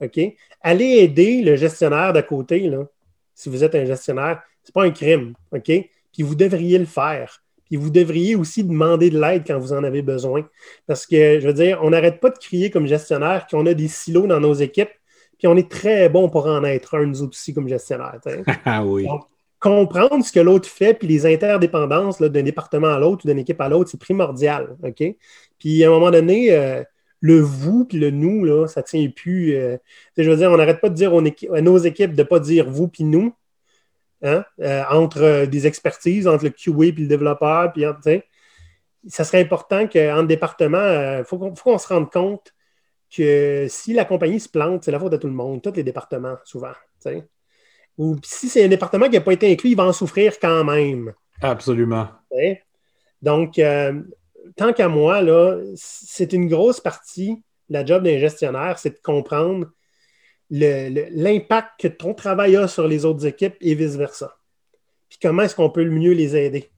OK? 0.00 0.20
Allez 0.62 0.98
aider 0.98 1.42
le 1.42 1.56
gestionnaire 1.56 2.12
d'à 2.12 2.22
côté, 2.22 2.60
là, 2.68 2.86
si 3.34 3.48
vous 3.48 3.64
êtes 3.64 3.74
un 3.74 3.84
gestionnaire, 3.84 4.42
ce 4.62 4.70
n'est 4.70 4.72
pas 4.72 4.84
un 4.84 4.90
crime. 4.90 5.34
OK? 5.52 5.64
Puis 5.64 6.22
vous 6.22 6.34
devriez 6.34 6.78
le 6.78 6.86
faire. 6.86 7.42
Puis 7.64 7.76
vous 7.76 7.90
devriez 7.90 8.36
aussi 8.36 8.62
demander 8.62 9.10
de 9.10 9.20
l'aide 9.20 9.42
quand 9.44 9.58
vous 9.58 9.72
en 9.72 9.82
avez 9.82 10.02
besoin. 10.02 10.48
Parce 10.86 11.04
que, 11.04 11.40
je 11.40 11.46
veux 11.46 11.52
dire, 11.52 11.80
on 11.82 11.90
n'arrête 11.90 12.20
pas 12.20 12.30
de 12.30 12.38
crier 12.38 12.70
comme 12.70 12.86
gestionnaire 12.86 13.46
qu'on 13.48 13.66
a 13.66 13.74
des 13.74 13.88
silos 13.88 14.28
dans 14.28 14.38
nos 14.38 14.54
équipes 14.54 14.90
puis 15.38 15.46
on 15.48 15.56
est 15.56 15.70
très 15.70 16.08
bon 16.08 16.28
pour 16.28 16.46
en 16.46 16.64
être 16.64 16.96
un, 16.96 17.06
nous 17.06 17.22
aussi, 17.22 17.52
comme 17.52 17.68
gestionnaire. 17.68 18.18
ah 18.64 18.84
oui. 18.84 19.06
Comprendre 19.58 20.24
ce 20.24 20.32
que 20.32 20.40
l'autre 20.40 20.68
fait, 20.68 20.94
puis 20.94 21.08
les 21.08 21.26
interdépendances 21.26 22.20
d'un 22.20 22.42
département 22.42 22.88
à 22.88 22.98
l'autre 22.98 23.24
ou 23.24 23.28
d'une 23.28 23.38
équipe 23.38 23.60
à 23.60 23.68
l'autre, 23.68 23.90
c'est 23.90 24.00
primordial. 24.00 24.76
Puis 25.58 25.84
à 25.84 25.88
un 25.88 25.90
moment 25.90 26.10
donné, 26.10 26.52
euh, 26.52 26.82
le 27.20 27.40
vous 27.40 27.84
puis 27.84 27.98
le 27.98 28.10
nous, 28.10 28.44
là, 28.44 28.66
ça 28.66 28.82
tient 28.82 29.08
plus. 29.08 29.54
Euh, 29.56 29.78
je 30.16 30.28
veux 30.28 30.36
dire, 30.36 30.50
on 30.50 30.56
n'arrête 30.56 30.80
pas 30.80 30.90
de 30.90 30.94
dire 30.94 31.12
à 31.52 31.60
nos 31.60 31.78
équipes 31.78 32.12
de 32.12 32.22
ne 32.22 32.26
pas 32.26 32.40
dire 32.40 32.68
vous 32.70 32.88
puis 32.88 33.04
nous. 33.04 33.34
Hein? 34.22 34.44
Euh, 34.60 34.82
entre 34.90 35.46
des 35.46 35.66
expertises, 35.66 36.26
entre 36.26 36.44
le 36.44 36.50
QA 36.50 36.92
puis 36.92 37.02
le 37.02 37.08
développeur, 37.08 37.72
puis 37.72 37.84
ça 39.08 39.24
serait 39.24 39.40
important 39.40 39.86
qu'en 39.86 40.22
département, 40.24 41.18
il 41.18 41.24
faut 41.24 41.38
qu'on 41.38 41.78
se 41.78 41.88
rende 41.88 42.10
compte 42.10 42.52
que 43.14 43.66
si 43.68 43.92
la 43.92 44.04
compagnie 44.04 44.40
se 44.40 44.48
plante, 44.48 44.84
c'est 44.84 44.90
la 44.90 44.98
faute 44.98 45.12
de 45.12 45.16
tout 45.16 45.28
le 45.28 45.32
monde, 45.32 45.62
tous 45.62 45.72
les 45.74 45.84
départements, 45.84 46.36
souvent. 46.44 46.72
Ou 47.98 48.16
si 48.24 48.48
c'est 48.48 48.64
un 48.64 48.68
département 48.68 49.06
qui 49.06 49.12
n'a 49.12 49.20
pas 49.20 49.32
été 49.32 49.50
inclus, 49.50 49.70
il 49.70 49.76
va 49.76 49.84
en 49.84 49.92
souffrir 49.92 50.38
quand 50.38 50.64
même. 50.64 51.12
Absolument. 51.40 52.08
Donc, 53.22 53.58
euh, 53.58 54.02
tant 54.56 54.72
qu'à 54.72 54.88
moi, 54.88 55.22
là, 55.22 55.58
c'est 55.74 56.32
une 56.32 56.48
grosse 56.48 56.80
partie 56.80 57.42
de 57.68 57.74
la 57.74 57.84
job 57.84 58.02
d'un 58.02 58.18
gestionnaire, 58.18 58.78
c'est 58.78 58.90
de 58.90 59.00
comprendre 59.02 59.66
l'impact 60.50 61.80
que 61.80 61.88
ton 61.88 62.14
travail 62.14 62.56
a 62.56 62.68
sur 62.68 62.86
les 62.86 63.04
autres 63.04 63.26
équipes 63.26 63.56
et 63.60 63.74
vice-versa. 63.74 64.36
Puis 65.08 65.18
comment 65.20 65.42
est-ce 65.42 65.56
qu'on 65.56 65.70
peut 65.70 65.82
le 65.82 65.90
mieux 65.90 66.12
les 66.12 66.36
aider? 66.36 66.70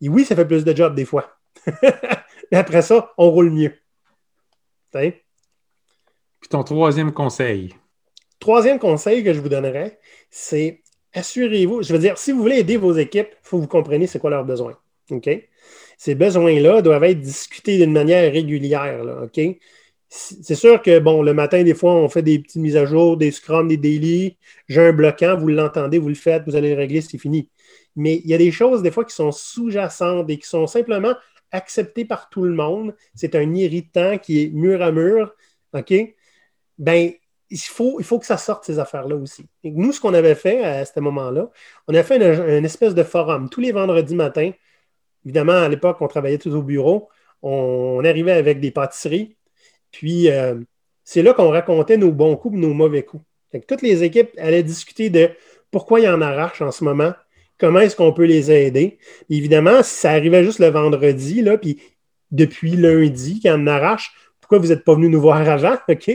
Et 0.00 0.08
oui, 0.08 0.24
ça 0.24 0.36
fait 0.36 0.46
plus 0.46 0.64
de 0.64 0.76
job 0.76 0.94
des 0.94 1.04
fois. 1.04 1.36
Mais 2.52 2.58
après 2.58 2.82
ça, 2.82 3.12
on 3.18 3.30
roule 3.30 3.50
mieux. 3.50 3.74
Puis 6.40 6.48
ton 6.48 6.62
troisième 6.62 7.12
conseil? 7.12 7.74
Troisième 8.40 8.78
conseil 8.78 9.22
que 9.22 9.32
je 9.32 9.40
vous 9.40 9.48
donnerais, 9.48 10.00
c'est 10.30 10.82
assurez-vous, 11.12 11.82
je 11.82 11.92
veux 11.92 11.98
dire, 11.98 12.18
si 12.18 12.32
vous 12.32 12.40
voulez 12.40 12.58
aider 12.58 12.76
vos 12.76 12.92
équipes, 12.94 13.28
il 13.30 13.38
faut 13.42 13.58
que 13.58 13.62
vous 13.62 13.68
compreniez 13.68 14.06
c'est 14.06 14.18
quoi 14.18 14.30
leurs 14.30 14.44
besoins. 14.44 14.76
OK? 15.10 15.28
Ces 15.98 16.14
besoins-là 16.14 16.82
doivent 16.82 17.04
être 17.04 17.20
discutés 17.20 17.78
d'une 17.78 17.92
manière 17.92 18.32
régulière. 18.32 19.04
OK? 19.24 19.40
C'est 20.08 20.56
sûr 20.56 20.82
que, 20.82 20.98
bon, 20.98 21.22
le 21.22 21.34
matin, 21.34 21.62
des 21.62 21.74
fois, 21.74 21.94
on 21.94 22.08
fait 22.08 22.22
des 22.22 22.40
petites 22.40 22.60
mises 22.60 22.76
à 22.76 22.84
jour, 22.84 23.16
des 23.16 23.30
scrums, 23.30 23.68
des 23.68 23.76
daily. 23.76 24.36
J'ai 24.68 24.80
un 24.80 24.92
bloquant, 24.92 25.36
vous 25.36 25.48
l'entendez, 25.48 25.98
vous 25.98 26.08
le 26.08 26.14
faites, 26.14 26.42
vous 26.46 26.56
allez 26.56 26.70
le 26.70 26.76
régler, 26.76 27.00
c'est 27.00 27.18
fini. 27.18 27.48
Mais 27.94 28.16
il 28.24 28.30
y 28.30 28.34
a 28.34 28.38
des 28.38 28.50
choses, 28.50 28.82
des 28.82 28.90
fois, 28.90 29.04
qui 29.04 29.14
sont 29.14 29.30
sous-jacentes 29.30 30.28
et 30.30 30.38
qui 30.38 30.48
sont 30.48 30.66
simplement 30.66 31.14
accepté 31.52 32.04
par 32.04 32.28
tout 32.28 32.42
le 32.44 32.54
monde, 32.54 32.94
c'est 33.14 33.34
un 33.34 33.54
irritant 33.54 34.18
qui 34.18 34.42
est 34.42 34.48
mur 34.48 34.82
à 34.82 34.90
mur, 34.92 35.34
OK? 35.74 35.92
Ben, 36.78 37.12
il 37.50 37.58
faut, 37.58 38.18
que 38.18 38.26
ça 38.26 38.36
sorte 38.36 38.64
ces 38.64 38.78
affaires-là 38.78 39.16
aussi. 39.16 39.46
nous, 39.64 39.92
ce 39.92 40.00
qu'on 40.00 40.14
avait 40.14 40.36
fait 40.36 40.64
à 40.64 40.84
ce 40.84 40.98
moment-là, 41.00 41.50
on 41.88 41.94
a 41.94 42.02
fait 42.02 42.16
une, 42.16 42.64
espèce 42.64 42.94
de 42.94 43.02
forum 43.02 43.50
tous 43.50 43.60
les 43.60 43.72
vendredis 43.72 44.14
matins. 44.14 44.52
Évidemment, 45.24 45.52
à 45.52 45.68
l'époque, 45.68 45.98
on 46.00 46.08
travaillait 46.08 46.38
tous 46.38 46.54
au 46.54 46.62
bureau. 46.62 47.08
On, 47.42 48.04
arrivait 48.04 48.32
avec 48.32 48.60
des 48.60 48.70
pâtisseries. 48.70 49.36
Puis, 49.90 50.30
euh, 50.30 50.54
c'est 51.04 51.22
là 51.22 51.34
qu'on 51.34 51.50
racontait 51.50 51.96
nos 51.96 52.12
bons 52.12 52.36
coups 52.36 52.56
et 52.56 52.60
nos 52.60 52.72
mauvais 52.74 53.02
coups. 53.02 53.24
toutes 53.66 53.82
les 53.82 54.04
équipes 54.04 54.30
allaient 54.38 54.62
discuter 54.62 55.10
de 55.10 55.30
pourquoi 55.70 56.00
il 56.00 56.04
y 56.04 56.08
en 56.08 56.20
arrache 56.20 56.62
en 56.62 56.70
ce 56.70 56.84
moment, 56.84 57.12
comment 57.58 57.80
est-ce 57.80 57.96
qu'on 57.96 58.12
peut 58.12 58.24
les 58.24 58.50
aider. 58.50 58.98
Évidemment, 59.28 59.82
ça 59.82 60.10
arrivait 60.12 60.44
juste 60.44 60.60
le 60.60 60.68
vendredi, 60.68 61.44
puis 61.60 61.82
depuis 62.30 62.76
lundi, 62.76 63.40
quand 63.42 63.60
on 63.60 63.66
arrache, 63.66 64.12
pourquoi 64.50 64.66
vous 64.66 64.74
n'êtes 64.74 64.84
pas 64.84 64.94
venu 64.94 65.08
nous 65.08 65.20
voir 65.20 65.48
avant? 65.48 65.76
OK? 65.88 66.10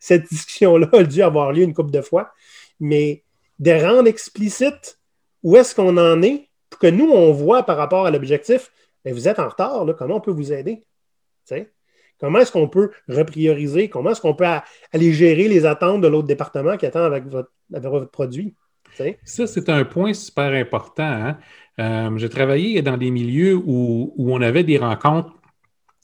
Cette, 0.00 0.28
discussion-là 0.28 0.88
a 0.92 1.04
dû 1.04 1.22
avoir 1.22 1.52
lieu 1.52 1.62
une 1.62 1.72
couple 1.72 1.92
de 1.92 2.00
fois. 2.00 2.32
Mais 2.80 3.22
de 3.60 3.70
rendre 3.70 4.08
explicite 4.08 4.98
où 5.44 5.56
est-ce 5.56 5.72
qu'on 5.72 5.96
en 5.96 6.20
est 6.22 6.48
pour 6.68 6.80
que 6.80 6.88
nous, 6.88 7.08
on 7.08 7.32
voit 7.32 7.62
par 7.62 7.76
rapport 7.76 8.06
à 8.06 8.10
l'objectif, 8.10 8.72
vous 9.04 9.28
êtes 9.28 9.38
en 9.38 9.48
retard, 9.48 9.86
comment 9.96 10.16
on 10.16 10.20
peut 10.20 10.32
vous 10.32 10.52
aider? 10.52 10.84
Comment 12.18 12.40
est-ce 12.40 12.50
qu'on 12.50 12.68
peut 12.68 12.90
reprioriser? 13.08 13.88
Comment 13.88 14.10
est-ce 14.10 14.20
qu'on 14.20 14.34
peut 14.34 14.46
aller 14.92 15.12
gérer 15.12 15.46
les 15.46 15.64
attentes 15.64 16.00
de 16.00 16.08
l'autre 16.08 16.26
département 16.26 16.76
qui 16.76 16.86
attend 16.86 17.04
avec 17.04 17.24
votre, 17.26 17.52
avec 17.72 17.88
votre 17.88 18.10
produit? 18.10 18.56
Ça, 19.24 19.46
c'est 19.46 19.68
un 19.68 19.84
point 19.84 20.12
super 20.12 20.52
important. 20.52 21.04
Hein. 21.04 21.38
Euh, 21.78 22.16
j'ai 22.16 22.28
travaillé 22.28 22.82
dans 22.82 22.96
des 22.96 23.12
milieux 23.12 23.54
où, 23.54 24.12
on 24.18 24.40
avait 24.42 24.64
des 24.64 24.78
rencontres 24.78 25.32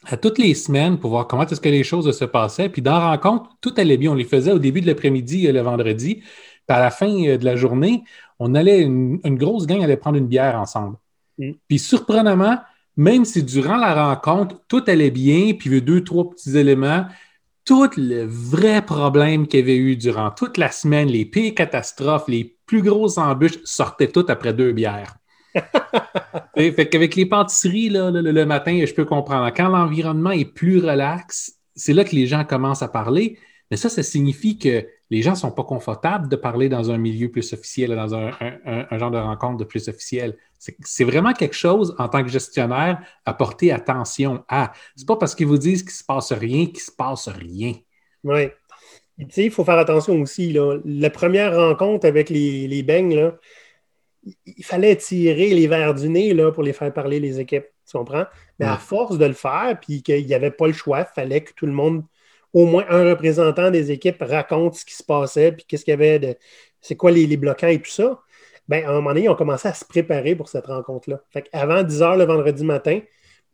à 0.07 0.17
toutes 0.17 0.39
les 0.39 0.55
semaines 0.55 0.99
pour 0.99 1.11
voir 1.11 1.27
comment 1.27 1.47
est-ce 1.47 1.61
que 1.61 1.69
les 1.69 1.85
choses 1.85 2.11
se 2.17 2.25
passaient. 2.25 2.69
Puis 2.69 2.83
dans 2.83 2.99
la 2.99 3.11
rencontre, 3.11 3.51
tout 3.61 3.75
allait 3.77 3.97
bien. 3.97 4.13
On 4.13 4.15
les 4.15 4.25
faisait 4.25 4.53
au 4.53 4.59
début 4.59 4.81
de 4.81 4.87
l'après-midi, 4.87 5.47
euh, 5.47 5.53
le 5.53 5.61
vendredi. 5.61 6.17
Puis 6.17 6.77
à 6.77 6.81
la 6.81 6.91
fin 6.91 7.11
euh, 7.27 7.37
de 7.37 7.45
la 7.45 7.57
journée, 7.57 8.05
on 8.39 8.55
allait, 8.55 8.81
une, 8.81 9.21
grosse 9.25 9.67
gang 9.67 9.83
allait 9.83 9.97
prendre 9.97 10.17
une 10.17 10.27
bière 10.27 10.59
ensemble. 10.59 10.97
Mm. 11.39 11.53
Puis 11.69 11.79
surprenamment, 11.79 12.59
même 12.97 13.25
si 13.25 13.43
durant 13.43 13.77
la 13.77 14.09
rencontre, 14.09 14.61
tout 14.69 14.83
allait 14.87 15.11
bien, 15.11 15.53
puis 15.55 15.69
il 15.69 15.73
y 15.73 15.75
avait 15.77 15.81
deux, 15.81 16.03
trois 16.03 16.29
petits 16.29 16.57
éléments, 16.57 17.07
tout 17.65 17.91
le 17.97 18.25
vrai 18.25 18.83
problème 18.83 19.47
qu'il 19.47 19.61
y 19.61 19.63
avait 19.63 19.77
eu 19.77 19.97
durant 19.97 20.31
toute 20.31 20.57
la 20.57 20.71
semaine, 20.71 21.09
les 21.09 21.25
pires 21.25 21.55
catastrophes, 21.55 22.27
les 22.27 22.57
plus 22.67 22.83
grosses 22.83 23.19
embûches 23.19 23.59
sortaient 23.65 24.09
toutes 24.09 24.31
après 24.31 24.55
deux 24.55 24.73
bières. 24.73 25.20
Fait 26.57 26.89
qu'avec 26.89 27.17
les 27.17 27.27
pâtisseries, 27.27 27.89
le, 27.91 28.45
matin, 28.45 28.83
je 28.87 28.95
peux 28.95 29.05
comprendre. 29.05 29.53
Quand 29.55 29.69
l'environnement 29.69 30.31
est 30.31 30.45
plus 30.45 30.79
relax, 30.79 31.55
c'est 31.75 31.93
là 31.93 32.05
que 32.05 32.15
les 32.15 32.27
gens 32.27 32.45
commencent 32.45 32.83
à 32.83 32.89
parler. 32.89 33.39
Mais 33.71 33.77
ça, 33.77 33.89
ça 33.89 34.03
signifie 34.03 34.59
que 34.59 34.85
les 35.11 35.23
gens 35.23 35.33
ne 35.33 35.37
sont 35.37 35.53
pas 35.53 35.63
confortables 35.63 36.29
de 36.29 36.37
parler 36.37 36.69
dans 36.69 36.91
un 36.91 36.99
milieu 36.99 37.31
plus 37.31 37.53
officiel, 37.53 37.91
dans 37.95 38.15
un, 38.15 38.31
genre 38.99 39.11
de 39.11 39.19
rencontre 39.19 39.59
de 39.59 39.65
plus 39.65 39.89
officiel. 39.89 40.37
C'est 40.59 41.05
vraiment 41.05 41.33
quelque 41.33 41.55
chose, 41.55 41.95
en 41.99 42.09
tant 42.09 42.23
que 42.23 42.29
gestionnaire, 42.29 43.01
à 43.25 43.33
porter 43.33 43.73
attention 43.73 44.45
à. 44.49 44.73
C'est 44.97 45.07
pas 45.07 45.17
parce 45.17 45.35
qu'ils 45.35 45.47
vous 45.47 45.59
disent 45.59 45.83
qu'il 45.83 45.93
ne 45.93 45.97
se 45.97 46.05
passe 46.05 46.33
rien 46.33 46.67
qu'il 46.67 46.75
ne 46.75 46.81
se 46.81 46.93
passe 46.93 47.29
rien. 47.29 47.75
Oui. 48.25 48.49
Il 49.37 49.51
faut 49.51 49.65
faire 49.65 49.79
attention 49.79 50.21
aussi. 50.21 50.57
La 50.85 51.11
première 51.11 51.55
rencontre 51.55 52.07
avec 52.07 52.31
les, 52.31 52.67
les 52.67 52.83
beignes, 52.83 53.33
il 54.25 54.65
fallait 54.65 54.97
tirer 54.97 55.51
les 55.51 55.67
verres 55.67 55.95
du 55.95 56.09
nez 56.09 56.35
là, 56.35 56.53
pour 56.53 56.63
les 56.63 56.73
faire 56.73 56.93
parler 56.93 57.21
les 57.21 57.41
équipes. 57.41 57.67
Tu 57.91 57.97
comprends? 57.97 58.25
Mais 58.59 58.67
à 58.67 58.77
force 58.77 59.19
de 59.19 59.25
le 59.25 59.33
faire, 59.33 59.79
puis 59.81 60.03
qu'il 60.03 60.27
n'y 60.27 60.35
avait 60.35 60.51
pas 60.51 60.67
le 60.67 60.73
choix, 60.73 61.01
il 61.01 61.15
fallait 61.15 61.43
que 61.43 61.53
tout 61.55 61.67
le 61.67 61.73
monde, 61.73 62.05
au 62.53 62.67
moins 62.67 62.85
un 62.89 63.09
représentant 63.09 63.71
des 63.71 63.91
équipes, 63.91 64.23
raconte 64.23 64.77
ce 64.77 64.85
qui 64.85 64.95
se 64.95 65.03
passait, 65.03 65.53
puis 65.53 65.65
qu'est-ce 65.67 65.85
qu'il 65.85 65.93
y 65.93 65.95
avait 65.95 66.19
de. 66.19 66.37
C'est 66.81 66.97
quoi 66.97 67.11
les, 67.11 67.37
bloquants 67.37 67.69
et 67.69 67.81
tout 67.81 67.91
ça. 67.91 68.21
Ben, 68.69 68.85
à 68.85 68.91
un 68.91 68.93
moment 68.95 69.11
donné, 69.11 69.25
ils 69.25 69.29
ont 69.29 69.35
commencé 69.35 69.69
à 69.69 69.75
se 69.75 69.85
préparer 69.85 70.35
pour 70.37 70.49
cette 70.49 70.67
rencontre-là. 70.67 71.21
Fait 71.31 71.49
avant 71.53 71.83
10 71.83 72.03
heures 72.03 72.17
le 72.17 72.25
vendredi 72.25 72.65
matin, 72.65 73.01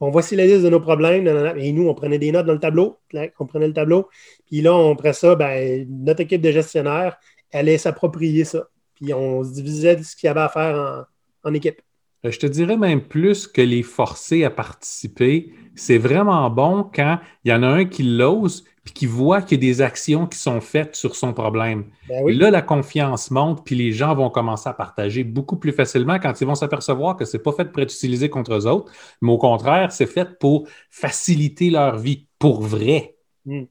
on 0.00 0.10
voici 0.10 0.36
la 0.36 0.44
liste 0.44 0.62
de 0.62 0.68
nos 0.68 0.80
problèmes. 0.80 1.26
et 1.56 1.72
nous, 1.72 1.88
on 1.88 1.94
prenait 1.94 2.18
des 2.18 2.32
notes 2.32 2.46
dans 2.46 2.52
le 2.52 2.60
tableau. 2.60 2.98
On 3.38 3.46
prenait 3.46 3.66
le 3.68 3.72
tableau. 3.72 4.08
Puis 4.46 4.60
là, 4.60 4.90
après 4.90 5.14
ça, 5.14 5.34
ben, 5.34 5.86
notre 5.88 6.20
équipe 6.20 6.42
de 6.42 6.50
gestionnaires 6.50 7.18
allait 7.52 7.78
s'approprier 7.78 8.44
ça. 8.44 8.68
Puis 8.96 9.14
on 9.14 9.44
se 9.44 9.52
divisait 9.52 9.96
de 9.96 10.02
ce 10.02 10.16
qu'il 10.16 10.26
y 10.26 10.30
avait 10.30 10.40
à 10.40 10.48
faire 10.48 11.06
en 11.44 11.54
équipe. 11.54 11.80
Euh, 12.24 12.30
je 12.30 12.38
te 12.38 12.46
dirais 12.46 12.76
même 12.76 13.02
plus 13.02 13.46
que 13.46 13.62
les 13.62 13.82
forcer 13.82 14.44
à 14.44 14.50
participer, 14.50 15.52
c'est 15.74 15.98
vraiment 15.98 16.48
bon 16.50 16.88
quand 16.94 17.18
il 17.44 17.50
y 17.50 17.54
en 17.54 17.62
a 17.62 17.68
un 17.68 17.84
qui 17.84 18.02
l'ose 18.02 18.64
puis 18.84 18.94
qui 18.94 19.06
voit 19.06 19.42
qu'il 19.42 19.62
y 19.62 19.66
a 19.66 19.72
des 19.72 19.82
actions 19.82 20.26
qui 20.26 20.38
sont 20.38 20.60
faites 20.60 20.94
sur 20.94 21.16
son 21.16 21.32
problème. 21.32 21.86
Ben 22.08 22.24
là, 22.28 22.52
la 22.52 22.62
confiance 22.62 23.32
monte, 23.32 23.64
puis 23.64 23.74
les 23.74 23.90
gens 23.90 24.14
vont 24.14 24.30
commencer 24.30 24.68
à 24.68 24.72
partager 24.72 25.24
beaucoup 25.24 25.56
plus 25.56 25.72
facilement 25.72 26.20
quand 26.20 26.40
ils 26.40 26.46
vont 26.46 26.54
s'apercevoir 26.54 27.16
que 27.16 27.24
ce 27.24 27.36
n'est 27.36 27.42
pas 27.42 27.50
fait 27.50 27.64
pour 27.64 27.82
être 27.82 27.92
utilisé 27.92 28.30
contre 28.30 28.54
eux 28.54 28.66
autres, 28.68 28.92
mais 29.20 29.32
au 29.32 29.38
contraire, 29.38 29.90
c'est 29.90 30.06
fait 30.06 30.38
pour 30.38 30.68
faciliter 30.88 31.70
leur 31.70 31.98
vie, 31.98 32.28
pour 32.38 32.62
vrai. 32.62 33.16
Hmm. 33.44 33.64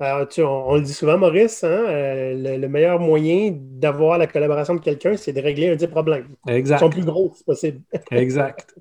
Alors, 0.00 0.28
on, 0.68 0.76
le 0.76 0.82
dit 0.82 0.92
souvent, 0.92 1.18
Maurice, 1.18 1.64
hein, 1.64 1.84
euh, 1.88 2.58
le, 2.58 2.68
meilleur 2.68 3.00
moyen 3.00 3.52
d'avoir 3.52 4.16
la 4.18 4.28
collaboration 4.28 4.74
de 4.76 4.80
quelqu'un, 4.80 5.16
c'est 5.16 5.32
de 5.32 5.40
régler 5.40 5.70
un 5.70 5.76
des 5.76 5.88
problèmes. 5.88 6.28
Exact. 6.46 6.76
Ils 6.76 6.80
sont 6.80 6.90
plus 6.90 7.04
gros, 7.04 7.32
c'est 7.34 7.44
possible. 7.44 7.80
exact. 8.12 8.76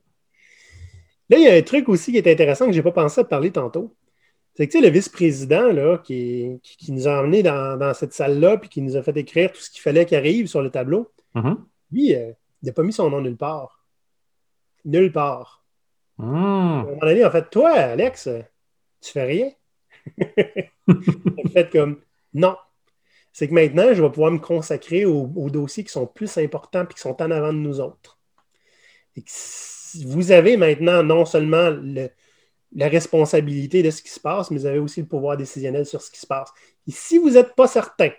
Là, 1.30 1.38
il 1.38 1.44
y 1.44 1.48
a 1.48 1.56
un 1.56 1.62
truc 1.62 1.90
aussi 1.90 2.12
qui 2.12 2.20
est 2.20 2.32
intéressant 2.32 2.68
que 2.68 2.72
je 2.72 2.78
n'ai 2.78 2.84
pas 2.84 2.92
pensé 2.92 3.22
à 3.22 3.24
parler 3.24 3.52
tantôt. 3.52 3.96
C'est 4.56 4.68
que 4.68 4.78
le 4.78 4.90
vice-président 4.90 5.98
qui, 5.98 6.60
qui, 6.64 6.92
nous 6.92 7.08
a 7.08 7.20
emmenés 7.20 7.44
dans, 7.44 7.94
cette 7.94 8.14
salle-là 8.14 8.58
puis 8.58 8.70
qui 8.70 8.82
nous 8.82 8.96
a 8.96 9.04
fait 9.04 9.16
écrire 9.18 9.52
tout 9.52 9.62
ce 9.62 9.70
qu'il 9.70 9.82
fallait 9.82 10.06
qu'il 10.06 10.18
arrive 10.18 10.48
sur 10.48 10.62
le 10.62 10.72
tableau, 10.72 11.12
mm-hmm. 11.36 11.58
lui, 11.92 12.16
euh, 12.16 12.32
il 12.62 12.68
n'a 12.68 12.72
pas 12.72 12.84
mis 12.84 12.94
son 12.94 13.10
nom 13.10 13.22
nulle 13.22 13.38
part. 13.38 13.86
Nulle 14.86 15.12
part. 15.12 15.64
Mm. 16.18 16.24
À 16.24 16.28
un 16.28 16.84
moment 16.84 16.98
donné, 17.02 17.26
en 17.26 17.32
fait, 17.32 17.50
toi, 17.50 17.72
Alex, 17.72 18.30
tu 19.02 19.12
fais 19.12 19.24
rien. 19.24 19.52
Fait 21.54 21.70
comme 21.72 21.98
non. 22.34 22.56
C'est 23.34 23.48
que 23.48 23.54
maintenant, 23.54 23.94
je 23.94 24.02
vais 24.02 24.10
pouvoir 24.10 24.32
me 24.32 24.40
consacrer 24.40 25.06
aux, 25.06 25.50
dossiers 25.50 25.84
qui 25.84 25.92
sont 25.92 26.08
plus 26.08 26.38
importants 26.38 26.84
et 26.84 26.94
qui 26.94 27.00
sont 27.00 27.22
en 27.22 27.32
avant 27.32 27.54
de 27.54 27.60
nous 27.60 27.80
autres. 27.80 28.18
vous 30.06 30.32
avez 30.32 30.58
maintenant 30.58 31.04
non 31.04 31.26
seulement 31.26 31.70
la 32.76 32.88
responsabilité 32.88 33.84
de 33.84 33.92
ce 33.92 34.02
qui 34.02 34.10
se 34.10 34.20
passe, 34.20 34.50
mais 34.50 34.58
vous 34.58 34.66
avez 34.66 34.80
aussi 34.80 35.02
le 35.02 35.08
pouvoir 35.08 35.38
décisionnel 35.38 35.86
sur 35.86 36.02
ce 36.02 36.10
qui 36.10 36.20
se 36.20 36.28
passe. 36.28 36.52
Et 36.88 36.92
si 36.92 37.18
vous 37.18 37.32
n'êtes 37.32 37.56
pas 37.56 37.68
certain, 37.68 38.10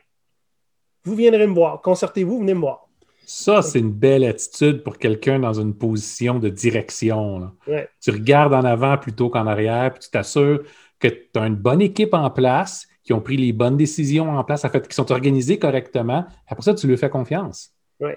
vous 1.04 1.16
viendrez 1.16 1.46
me 1.46 1.54
voir. 1.54 1.82
Concertez-vous, 1.82 2.38
venez 2.40 2.54
me 2.54 2.60
voir. 2.60 2.88
Ça, 3.26 3.60
c'est 3.60 3.78
une 3.78 3.92
belle 3.92 4.24
attitude 4.24 4.82
pour 4.82 4.96
quelqu'un 4.96 5.38
dans 5.38 5.52
une 5.52 5.74
position 5.74 6.38
de 6.38 6.48
direction. 6.48 7.52
Tu 8.00 8.10
regardes 8.10 8.54
en 8.54 8.64
avant 8.64 8.96
plutôt 8.96 9.28
qu'en 9.28 9.46
arrière, 9.46 9.92
puis 9.92 10.00
tu 10.00 10.10
t'assures 10.10 10.62
que 10.98 11.08
tu 11.08 11.38
as 11.38 11.46
une 11.46 11.56
bonne 11.56 11.80
équipe 11.80 12.14
en 12.14 12.30
place, 12.30 12.86
qui 13.04 13.12
ont 13.12 13.20
pris 13.20 13.36
les 13.36 13.52
bonnes 13.52 13.76
décisions 13.76 14.30
en 14.30 14.44
place, 14.44 14.64
en 14.64 14.70
fait, 14.70 14.86
qui 14.86 14.94
sont 14.94 15.10
organisées 15.10 15.58
correctement. 15.58 16.26
Après 16.46 16.62
ça, 16.62 16.74
tu 16.74 16.86
lui 16.86 16.96
fais 16.96 17.08
confiance. 17.08 17.70
Oui. 18.00 18.12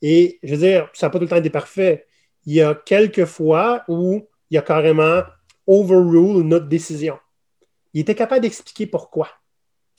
Et 0.00 0.38
je 0.42 0.54
veux 0.54 0.60
dire, 0.60 0.88
ça 0.92 1.06
n'a 1.06 1.10
pas 1.10 1.18
tout 1.18 1.24
le 1.24 1.30
temps 1.30 1.36
été 1.36 1.50
parfait. 1.50 2.06
Il 2.46 2.54
y 2.54 2.60
a 2.60 2.74
quelques 2.74 3.24
fois 3.24 3.82
où 3.88 4.26
il 4.50 4.54
y 4.54 4.58
a 4.58 4.62
carrément 4.62 5.22
overrule 5.66 6.42
notre 6.44 6.66
décision. 6.66 7.18
Il 7.94 8.00
était 8.02 8.14
capable 8.14 8.42
d'expliquer 8.42 8.86
pourquoi. 8.86 9.28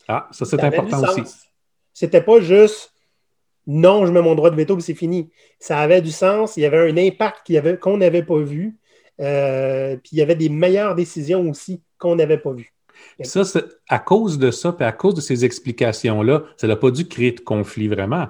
Ah, 0.08 0.28
ça, 0.32 0.46
c'est 0.46 0.62
important 0.64 1.04
aussi. 1.04 1.24
C'était 1.94 2.22
pas 2.22 2.40
juste 2.40 2.94
non, 3.66 4.06
je 4.06 4.12
mets 4.12 4.22
mon 4.22 4.36
droit 4.36 4.50
de 4.50 4.56
veto, 4.56 4.78
et 4.78 4.82
c'est 4.82 4.94
fini. 4.94 5.32
Ça 5.60 5.80
avait 5.80 6.02
du 6.02 6.12
sens, 6.12 6.58
il 6.58 6.62
y 6.62 6.66
avait 6.66 6.90
un 6.92 6.98
impact 6.98 7.52
qu'on 7.80 7.98
n'avait 7.98 8.24
pas 8.24 8.40
vu. 8.40 8.78
Euh, 9.22 9.96
puis 9.98 10.12
il 10.14 10.20
y 10.20 10.22
avait 10.22 10.36
des 10.36 10.50
meilleures 10.50 10.96
décisions 10.96 11.50
aussi 11.50 11.82
qu'on 11.98 12.16
n'avait 12.16 12.38
pas 12.38 12.52
vues. 12.52 12.74
Ça, 13.24 13.44
à 13.90 14.00
cause 14.00 14.40
de 14.40 14.52
ça, 14.52 14.72
puis 14.74 14.86
à 14.86 14.92
cause 14.92 15.14
de 15.14 15.22
ces 15.22 15.46
explications-là, 15.46 16.44
ça 16.58 16.68
n'a 16.68 16.76
pas 16.76 16.92
dû 16.92 17.08
créer 17.08 17.32
de 17.32 17.42
conflit 17.42 17.88
vraiment. 17.88 18.28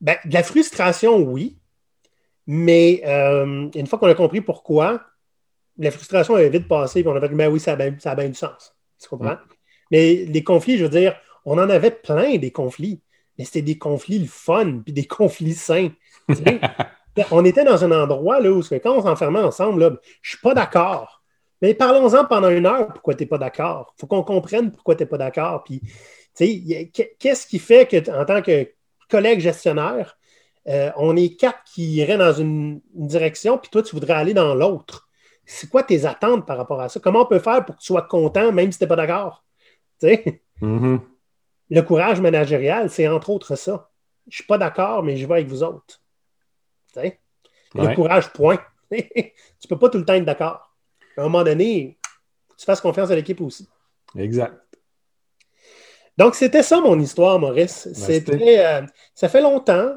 Ben, 0.00 0.16
de 0.24 0.34
la 0.34 0.42
frustration, 0.42 1.18
oui. 1.18 1.58
Mais 2.46 3.02
euh, 3.06 3.68
une 3.74 3.86
fois 3.86 3.98
qu'on 3.98 4.06
a 4.06 4.14
compris 4.14 4.40
pourquoi, 4.40 5.04
la 5.78 5.90
frustration 5.90 6.34
avait 6.34 6.48
vite 6.48 6.68
passé, 6.68 7.02
puis 7.02 7.10
on 7.10 7.16
a 7.16 7.20
fait 7.20 7.28
ben 7.28 7.50
oui, 7.50 7.60
ça 7.60 7.72
a 7.72 7.76
bien, 7.76 7.94
ça 7.98 8.14
du 8.14 8.34
sens. 8.34 8.74
Tu 9.00 9.08
comprends? 9.08 9.32
Mm. 9.32 9.40
Mais 9.90 10.14
les 10.26 10.44
conflits, 10.44 10.78
je 10.78 10.84
veux 10.84 10.90
dire, 10.90 11.16
on 11.44 11.58
en 11.58 11.70
avait 11.70 11.90
plein 11.90 12.36
des 12.36 12.50
conflits, 12.50 13.00
mais 13.38 13.44
c'était 13.44 13.62
des 13.62 13.78
conflits 13.78 14.18
le 14.18 14.26
fun, 14.26 14.80
puis 14.84 14.92
des 14.92 15.04
conflits 15.06 15.54
sains. 15.54 15.90
on 17.30 17.44
était 17.44 17.64
dans 17.64 17.84
un 17.84 17.90
endroit 17.92 18.40
là, 18.40 18.50
où 18.50 18.62
quand 18.62 18.96
on 18.96 19.02
s'enfermait 19.02 19.40
ensemble, 19.40 19.80
là, 19.80 19.90
je 20.22 20.30
suis 20.30 20.40
pas 20.40 20.54
d'accord. 20.54 21.22
Mais 21.62 21.74
parlons-en 21.74 22.24
pendant 22.26 22.50
une 22.50 22.66
heure 22.66 22.88
pourquoi 22.88 23.14
tu 23.14 23.22
n'es 23.22 23.28
pas 23.28 23.38
d'accord? 23.38 23.94
Il 23.96 24.00
faut 24.00 24.06
qu'on 24.06 24.22
comprenne 24.22 24.70
pourquoi 24.70 24.94
tu 24.94 25.02
n'es 25.02 25.08
pas 25.08 25.18
d'accord. 25.18 25.64
Puis, 25.64 25.80
qu'est-ce 27.18 27.46
qui 27.46 27.58
fait 27.58 27.86
que, 27.86 28.10
en 28.10 28.24
tant 28.24 28.42
que 28.42 28.68
collègue 29.08 29.40
gestionnaire, 29.40 30.18
euh, 30.68 30.90
on 30.96 31.16
est 31.16 31.36
quatre 31.36 31.62
qui 31.64 31.94
iraient 31.94 32.18
dans 32.18 32.32
une, 32.32 32.80
direction, 32.94 33.56
puis 33.58 33.70
toi, 33.70 33.82
tu 33.82 33.94
voudrais 33.94 34.14
aller 34.14 34.34
dans 34.34 34.54
l'autre. 34.54 35.08
C'est 35.44 35.70
quoi 35.70 35.82
tes 35.84 36.04
attentes 36.06 36.44
par 36.44 36.56
rapport 36.56 36.80
à 36.80 36.88
ça? 36.88 36.98
Comment 36.98 37.22
on 37.22 37.26
peut 37.26 37.38
faire 37.38 37.64
pour 37.64 37.76
que 37.76 37.80
tu 37.80 37.86
sois 37.86 38.02
content, 38.02 38.52
même 38.52 38.72
si 38.72 38.78
tu 38.78 38.84
n'es 38.84 38.88
pas 38.88 38.96
d'accord? 38.96 39.44
Mm-hmm. 40.02 41.00
Le 41.70 41.82
courage 41.82 42.20
managérial, 42.20 42.90
c'est 42.90 43.06
entre 43.08 43.30
autres 43.30 43.56
ça. 43.56 43.90
Je 44.26 44.32
ne 44.32 44.34
suis 44.36 44.44
pas 44.44 44.58
d'accord, 44.58 45.04
mais 45.04 45.16
je 45.16 45.26
vais 45.26 45.34
avec 45.34 45.46
vous 45.46 45.62
autres. 45.62 46.00
Le 47.74 47.94
courage, 47.94 48.32
point. 48.32 48.58
tu 48.90 49.02
ne 49.04 49.68
peux 49.68 49.78
pas 49.78 49.88
tout 49.88 49.98
le 49.98 50.04
temps 50.04 50.14
être 50.14 50.24
d'accord. 50.24 50.76
À 51.16 51.22
un 51.22 51.24
moment 51.24 51.44
donné, 51.44 51.98
tu 52.56 52.64
fasses 52.64 52.80
confiance 52.80 53.10
à 53.10 53.14
l'équipe 53.14 53.40
aussi. 53.40 53.68
Exact. 54.16 54.54
Donc, 56.16 56.34
c'était 56.34 56.62
ça 56.62 56.80
mon 56.80 56.98
histoire, 56.98 57.38
Maurice. 57.38 57.88
C'était, 57.92 58.64
euh, 58.64 58.82
ça 59.14 59.28
fait 59.28 59.42
longtemps. 59.42 59.96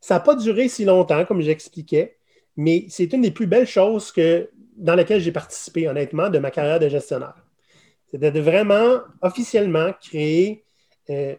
Ça 0.00 0.14
n'a 0.14 0.20
pas 0.20 0.34
duré 0.34 0.68
si 0.68 0.84
longtemps, 0.84 1.24
comme 1.24 1.42
j'expliquais, 1.42 2.16
mais 2.56 2.86
c'est 2.88 3.12
une 3.12 3.22
des 3.22 3.30
plus 3.30 3.46
belles 3.46 3.66
choses 3.66 4.10
que, 4.10 4.50
dans 4.76 4.94
lesquelles 4.94 5.20
j'ai 5.20 5.30
participé, 5.30 5.86
honnêtement, 5.88 6.30
de 6.30 6.38
ma 6.38 6.50
carrière 6.50 6.80
de 6.80 6.88
gestionnaire. 6.88 7.44
C'était 8.10 8.32
de 8.32 8.40
vraiment, 8.40 9.00
officiellement, 9.20 9.92
créer 10.00 10.64
euh, 11.10 11.36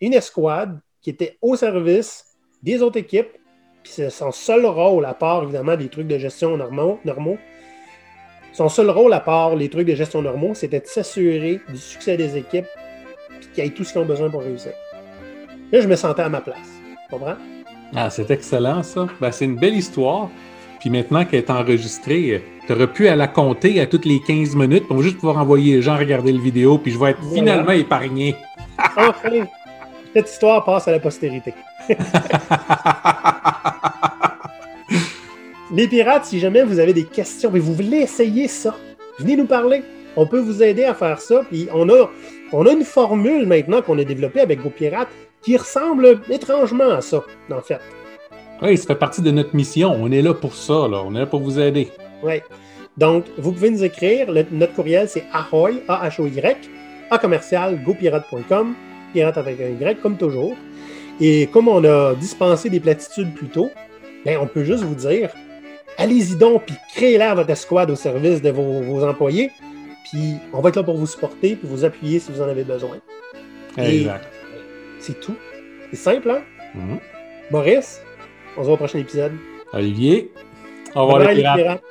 une 0.00 0.14
escouade 0.14 0.80
qui 1.02 1.10
était 1.10 1.36
au 1.42 1.56
service 1.56 2.24
des 2.62 2.80
autres 2.80 2.98
équipes 2.98 3.36
puis 3.84 4.10
son 4.10 4.32
seul 4.32 4.66
rôle, 4.66 5.04
à 5.04 5.14
part 5.14 5.44
évidemment 5.44 5.76
des 5.76 5.88
trucs 5.88 6.08
de 6.08 6.18
gestion 6.18 6.56
normaux, 6.56 6.98
normaux 7.04 7.38
son 8.54 8.68
seul 8.68 8.88
rôle, 8.88 9.12
à 9.12 9.18
part 9.18 9.56
les 9.56 9.68
trucs 9.68 9.88
de 9.88 9.96
gestion 9.96 10.22
normaux, 10.22 10.54
c'était 10.54 10.78
de 10.78 10.86
s'assurer 10.86 11.60
du 11.68 11.76
succès 11.76 12.16
des 12.16 12.36
équipes 12.36 12.68
puis 13.40 13.48
qu'ils 13.52 13.64
aient 13.64 13.70
tout 13.70 13.82
ce 13.82 13.92
qu'ils 13.92 14.00
ont 14.02 14.04
besoin 14.04 14.30
pour 14.30 14.42
réussir. 14.42 14.70
Là, 15.72 15.80
je 15.80 15.88
me 15.88 15.96
sentais 15.96 16.22
à 16.22 16.28
ma 16.28 16.40
place. 16.40 16.70
Tu 17.10 17.16
comprends? 17.16 17.34
Ah, 17.96 18.10
c'est 18.10 18.30
excellent, 18.30 18.84
ça. 18.84 19.08
Ben, 19.20 19.32
c'est 19.32 19.46
une 19.46 19.56
belle 19.56 19.74
histoire. 19.74 20.30
Puis 20.78 20.88
maintenant 20.88 21.24
qu'elle 21.24 21.40
est 21.40 21.50
enregistrée, 21.50 22.44
tu 22.64 22.72
aurais 22.72 22.86
pu 22.86 23.04
la 23.04 23.26
compter 23.26 23.80
à 23.80 23.86
toutes 23.86 24.04
les 24.04 24.20
15 24.20 24.54
minutes 24.54 24.86
pour 24.86 25.02
juste 25.02 25.16
pouvoir 25.16 25.38
envoyer 25.38 25.74
les 25.74 25.82
gens 25.82 25.96
regarder 25.96 26.30
le 26.30 26.40
vidéo, 26.40 26.78
puis 26.78 26.92
je 26.92 26.98
vais 26.98 27.10
être 27.10 27.24
finalement 27.34 27.72
épargné. 27.72 28.36
enfin, 28.78 29.46
cette 30.14 30.30
histoire 30.30 30.64
passe 30.64 30.86
à 30.86 30.92
la 30.92 31.00
postérité. 31.00 31.52
Les 35.74 35.88
pirates, 35.88 36.26
si 36.26 36.38
jamais 36.38 36.62
vous 36.62 36.78
avez 36.78 36.92
des 36.92 37.04
questions, 37.04 37.50
mais 37.52 37.58
vous 37.58 37.74
voulez 37.74 37.98
essayer 37.98 38.48
ça, 38.48 38.76
venez 39.18 39.36
nous 39.36 39.46
parler. 39.46 39.82
On 40.16 40.26
peut 40.26 40.38
vous 40.38 40.62
aider 40.62 40.84
à 40.84 40.94
faire 40.94 41.20
ça. 41.20 41.42
Puis 41.50 41.68
on 41.72 41.88
a, 41.88 42.10
on 42.52 42.66
a 42.66 42.72
une 42.72 42.84
formule 42.84 43.46
maintenant 43.46 43.82
qu'on 43.82 43.98
a 43.98 44.04
développée 44.04 44.40
avec 44.40 44.60
vos 44.60 44.70
pirates 44.70 45.08
qui 45.42 45.56
ressemble 45.56 46.20
étrangement 46.30 46.90
à 46.90 47.00
ça, 47.00 47.24
en 47.50 47.60
fait. 47.60 47.80
Oui, 48.62 48.78
ça 48.78 48.86
fait 48.86 48.94
partie 48.94 49.20
de 49.20 49.30
notre 49.30 49.54
mission. 49.54 49.90
On 49.90 50.10
est 50.10 50.22
là 50.22 50.32
pour 50.32 50.54
ça, 50.54 50.88
là. 50.88 51.02
On 51.04 51.14
est 51.14 51.18
là 51.18 51.26
pour 51.26 51.40
vous 51.40 51.58
aider. 51.58 51.90
Oui. 52.22 52.40
Donc, 52.96 53.24
vous 53.36 53.52
pouvez 53.52 53.70
nous 53.70 53.84
écrire. 53.84 54.28
notre 54.52 54.74
courriel, 54.74 55.08
c'est 55.08 55.24
ahoy, 55.32 55.82
A-H-O-Y, 55.88 56.56
à 57.10 57.18
commercial 57.18 57.82
gopirate.com, 57.82 58.74
pirate 59.12 59.36
avec 59.36 59.60
un 59.60 59.68
Y 59.68 60.00
comme 60.00 60.16
toujours. 60.16 60.54
Et 61.20 61.46
comme 61.46 61.68
on 61.68 61.84
a 61.84 62.14
dispensé 62.14 62.70
des 62.70 62.80
platitudes 62.80 63.32
plus 63.34 63.48
tôt, 63.48 63.70
ben, 64.24 64.38
on 64.40 64.46
peut 64.46 64.64
juste 64.64 64.82
vous 64.82 64.94
dire 64.94 65.30
allez-y 65.98 66.36
donc, 66.36 66.64
puis 66.66 66.74
créez-la 66.94 67.34
votre 67.34 67.50
escouade 67.50 67.90
au 67.90 67.96
service 67.96 68.42
de 68.42 68.50
vos, 68.50 68.80
vos, 68.82 69.04
employés. 69.04 69.50
Puis 70.10 70.34
on 70.52 70.60
va 70.60 70.68
être 70.68 70.76
là 70.76 70.82
pour 70.82 70.96
vous 70.96 71.06
supporter, 71.06 71.56
puis 71.56 71.68
vous 71.68 71.84
appuyer 71.84 72.18
si 72.18 72.32
vous 72.32 72.40
en 72.40 72.48
avez 72.48 72.64
besoin. 72.64 72.98
Exact. 73.78 74.26
C'est 74.98 75.18
tout. 75.20 75.36
C'est 75.90 75.96
simple, 75.96 76.30
hein? 76.30 76.42
Mhm. 76.74 76.98
Maurice, 77.50 78.00
on 78.56 78.60
se 78.60 78.66
voit 78.66 78.74
au 78.74 78.78
prochain 78.78 78.98
épisode. 78.98 79.32
Olivier, 79.72 80.30
au 80.94 81.06
revoir 81.06 81.32
les 81.32 81.42
pirates. 81.42 81.82